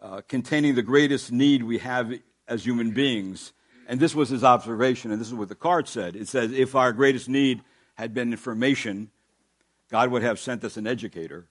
uh, 0.00 0.22
containing 0.26 0.74
the 0.74 0.82
greatest 0.82 1.30
need 1.30 1.62
we 1.62 1.78
have 1.78 2.12
as 2.48 2.64
human 2.64 2.90
beings 2.90 3.52
And 3.86 4.00
this 4.00 4.14
was 4.14 4.28
his 4.28 4.44
observation, 4.44 5.10
and 5.10 5.20
this 5.20 5.28
is 5.28 5.34
what 5.34 5.48
the 5.48 5.54
card 5.54 5.88
said. 5.88 6.16
It 6.16 6.28
says, 6.28 6.52
if 6.52 6.74
our 6.74 6.92
greatest 6.92 7.28
need 7.28 7.62
had 7.96 8.14
been 8.14 8.32
information, 8.32 9.10
God 9.90 10.10
would 10.10 10.22
have 10.22 10.38
sent 10.38 10.64
us 10.64 10.76
an 10.76 10.86
educator. 10.86 11.46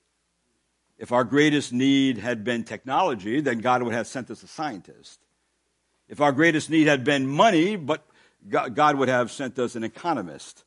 If 0.98 1.12
our 1.12 1.24
greatest 1.24 1.74
need 1.74 2.18
had 2.18 2.44
been 2.44 2.64
technology, 2.64 3.40
then 3.42 3.60
God 3.60 3.84
would 3.84 3.94
have 3.94 4.08
sent 4.08 4.32
us 4.32 4.42
a 4.44 4.48
scientist. 4.48 5.20
If 6.10 6.22
our 6.22 6.32
greatest 6.32 6.70
need 6.70 6.88
had 6.88 7.04
been 7.04 7.28
money, 7.28 7.76
but 7.76 8.06
God 8.50 8.96
would 8.96 9.10
have 9.10 9.32
sent 9.32 9.58
us 9.60 9.76
an 9.76 9.84
economist. 9.84 10.64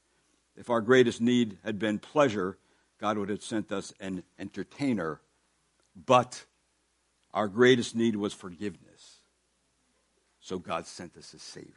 If 0.57 0.71
our 0.71 0.81
greatest 0.81 1.21
need 1.21 1.59
had 1.65 1.79
been 1.79 1.99
pleasure, 1.99 2.57
God 2.99 3.19
would 3.19 3.29
have 3.29 3.43
sent 3.43 3.73
us 3.73 3.93
an 4.01 4.23
entertainer. 4.39 5.21
But 6.07 6.45
our 7.35 7.49
greatest 7.49 7.95
need 7.95 8.17
was 8.17 8.33
forgiveness. 8.33 9.21
So 10.41 10.59
God 10.59 10.87
sent 10.87 11.17
us 11.17 11.35
a 11.35 11.39
Savior. 11.39 11.73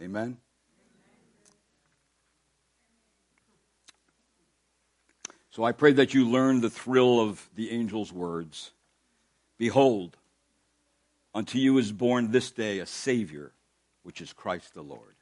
Amen? 0.00 0.38
So 5.50 5.64
I 5.64 5.72
pray 5.72 5.92
that 5.92 6.14
you 6.14 6.28
learn 6.28 6.60
the 6.60 6.70
thrill 6.70 7.20
of 7.20 7.48
the 7.56 7.70
angel's 7.70 8.12
words. 8.12 8.70
Behold, 9.58 10.16
unto 11.34 11.58
you 11.58 11.78
is 11.78 11.90
born 11.90 12.30
this 12.30 12.50
day 12.50 12.78
a 12.78 12.86
Savior, 12.86 13.52
which 14.08 14.22
is 14.22 14.32
Christ 14.32 14.72
the 14.72 14.80
Lord. 14.80 15.16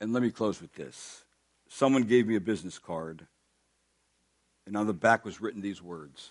And 0.00 0.12
let 0.12 0.22
me 0.22 0.30
close 0.30 0.62
with 0.62 0.72
this. 0.74 1.24
Someone 1.68 2.04
gave 2.04 2.28
me 2.28 2.36
a 2.36 2.40
business 2.40 2.78
card, 2.78 3.26
and 4.64 4.76
on 4.76 4.86
the 4.86 4.92
back 4.92 5.24
was 5.24 5.40
written 5.40 5.60
these 5.60 5.82
words 5.82 6.30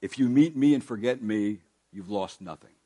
If 0.00 0.20
you 0.20 0.28
meet 0.28 0.56
me 0.56 0.72
and 0.72 0.84
forget 0.84 1.20
me, 1.20 1.58
you've 1.90 2.08
lost 2.08 2.40
nothing. 2.40 2.76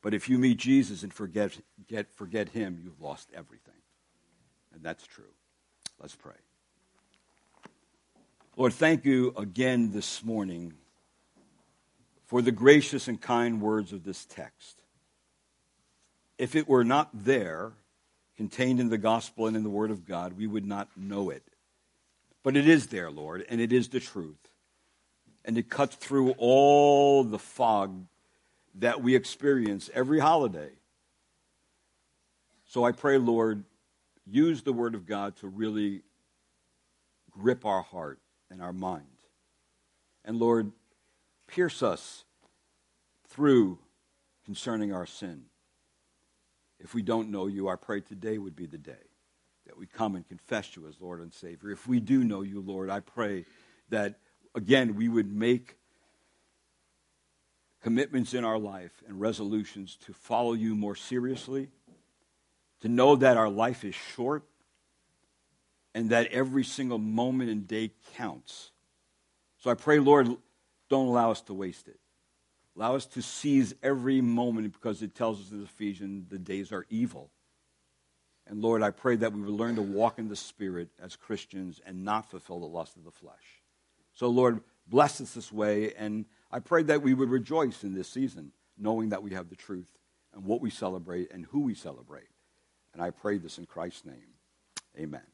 But 0.00 0.14
if 0.14 0.30
you 0.30 0.38
meet 0.38 0.56
Jesus 0.56 1.02
and 1.02 1.12
forget, 1.12 1.58
get, 1.88 2.10
forget 2.14 2.48
him, 2.48 2.80
you've 2.82 3.02
lost 3.02 3.28
everything. 3.34 3.82
And 4.72 4.82
that's 4.82 5.06
true. 5.06 5.34
Let's 6.00 6.16
pray. 6.16 6.36
Lord, 8.56 8.72
thank 8.72 9.04
you 9.04 9.34
again 9.36 9.90
this 9.90 10.22
morning 10.22 10.74
for 12.26 12.40
the 12.40 12.52
gracious 12.52 13.08
and 13.08 13.20
kind 13.20 13.60
words 13.60 13.92
of 13.92 14.04
this 14.04 14.24
text. 14.26 14.80
If 16.38 16.54
it 16.54 16.68
were 16.68 16.84
not 16.84 17.10
there, 17.12 17.72
contained 18.36 18.78
in 18.78 18.90
the 18.90 18.98
gospel 18.98 19.48
and 19.48 19.56
in 19.56 19.64
the 19.64 19.70
word 19.70 19.90
of 19.90 20.06
God, 20.06 20.34
we 20.34 20.46
would 20.46 20.64
not 20.64 20.88
know 20.96 21.30
it. 21.30 21.42
But 22.44 22.56
it 22.56 22.68
is 22.68 22.86
there, 22.86 23.10
Lord, 23.10 23.44
and 23.48 23.60
it 23.60 23.72
is 23.72 23.88
the 23.88 23.98
truth. 23.98 24.48
And 25.44 25.58
it 25.58 25.68
cuts 25.68 25.96
through 25.96 26.36
all 26.38 27.24
the 27.24 27.40
fog 27.40 28.06
that 28.76 29.02
we 29.02 29.16
experience 29.16 29.90
every 29.92 30.20
holiday. 30.20 30.70
So 32.66 32.84
I 32.84 32.92
pray, 32.92 33.18
Lord, 33.18 33.64
use 34.30 34.62
the 34.62 34.72
word 34.72 34.94
of 34.94 35.06
God 35.06 35.34
to 35.38 35.48
really 35.48 36.02
grip 37.32 37.66
our 37.66 37.82
heart 37.82 38.20
and 38.54 38.62
our 38.62 38.72
mind. 38.72 39.04
And 40.24 40.38
Lord, 40.38 40.70
pierce 41.48 41.82
us 41.82 42.24
through 43.28 43.78
concerning 44.46 44.92
our 44.92 45.06
sin. 45.06 45.46
If 46.78 46.94
we 46.94 47.02
don't 47.02 47.30
know 47.30 47.48
you, 47.48 47.68
I 47.68 47.74
pray 47.74 48.00
today 48.00 48.38
would 48.38 48.54
be 48.54 48.66
the 48.66 48.78
day 48.78 48.92
that 49.66 49.76
we 49.76 49.86
come 49.86 50.14
and 50.14 50.26
confess 50.28 50.76
you 50.76 50.86
as 50.86 51.00
Lord 51.00 51.20
and 51.20 51.32
Savior. 51.32 51.70
If 51.70 51.88
we 51.88 51.98
do 51.98 52.22
know 52.22 52.42
you, 52.42 52.60
Lord, 52.60 52.90
I 52.90 53.00
pray 53.00 53.44
that, 53.88 54.20
again, 54.54 54.94
we 54.94 55.08
would 55.08 55.34
make 55.34 55.76
commitments 57.82 58.34
in 58.34 58.44
our 58.44 58.58
life 58.58 59.02
and 59.08 59.20
resolutions 59.20 59.96
to 60.06 60.12
follow 60.12 60.52
you 60.52 60.76
more 60.76 60.94
seriously, 60.94 61.70
to 62.82 62.88
know 62.88 63.16
that 63.16 63.36
our 63.36 63.48
life 63.48 63.84
is 63.84 63.94
short, 63.94 64.44
and 65.94 66.10
that 66.10 66.26
every 66.28 66.64
single 66.64 66.98
moment 66.98 67.50
and 67.50 67.66
day 67.66 67.92
counts. 68.16 68.72
So 69.58 69.70
I 69.70 69.74
pray, 69.74 69.98
Lord, 69.98 70.28
don't 70.90 71.06
allow 71.06 71.30
us 71.30 71.40
to 71.42 71.54
waste 71.54 71.88
it. 71.88 71.98
Allow 72.76 72.96
us 72.96 73.06
to 73.06 73.22
seize 73.22 73.72
every 73.82 74.20
moment 74.20 74.72
because 74.72 75.00
it 75.02 75.14
tells 75.14 75.40
us 75.40 75.52
in 75.52 75.62
Ephesians 75.62 76.26
the 76.28 76.38
days 76.38 76.72
are 76.72 76.86
evil. 76.90 77.30
And 78.46 78.60
Lord, 78.60 78.82
I 78.82 78.90
pray 78.90 79.16
that 79.16 79.32
we 79.32 79.40
would 79.40 79.50
learn 79.50 79.76
to 79.76 79.82
walk 79.82 80.18
in 80.18 80.28
the 80.28 80.36
Spirit 80.36 80.88
as 81.00 81.16
Christians 81.16 81.80
and 81.86 82.04
not 82.04 82.30
fulfill 82.30 82.60
the 82.60 82.66
lust 82.66 82.96
of 82.96 83.04
the 83.04 83.10
flesh. 83.10 83.62
So, 84.12 84.28
Lord, 84.28 84.60
bless 84.86 85.20
us 85.20 85.34
this 85.34 85.50
way. 85.52 85.94
And 85.94 86.26
I 86.50 86.58
pray 86.58 86.82
that 86.84 87.02
we 87.02 87.14
would 87.14 87.30
rejoice 87.30 87.84
in 87.84 87.94
this 87.94 88.08
season, 88.08 88.52
knowing 88.76 89.10
that 89.10 89.22
we 89.22 89.30
have 89.30 89.48
the 89.48 89.56
truth 89.56 89.90
and 90.34 90.44
what 90.44 90.60
we 90.60 90.70
celebrate 90.70 91.32
and 91.32 91.46
who 91.46 91.60
we 91.60 91.74
celebrate. 91.74 92.28
And 92.92 93.00
I 93.02 93.10
pray 93.10 93.38
this 93.38 93.58
in 93.58 93.66
Christ's 93.66 94.04
name. 94.04 94.34
Amen. 94.98 95.33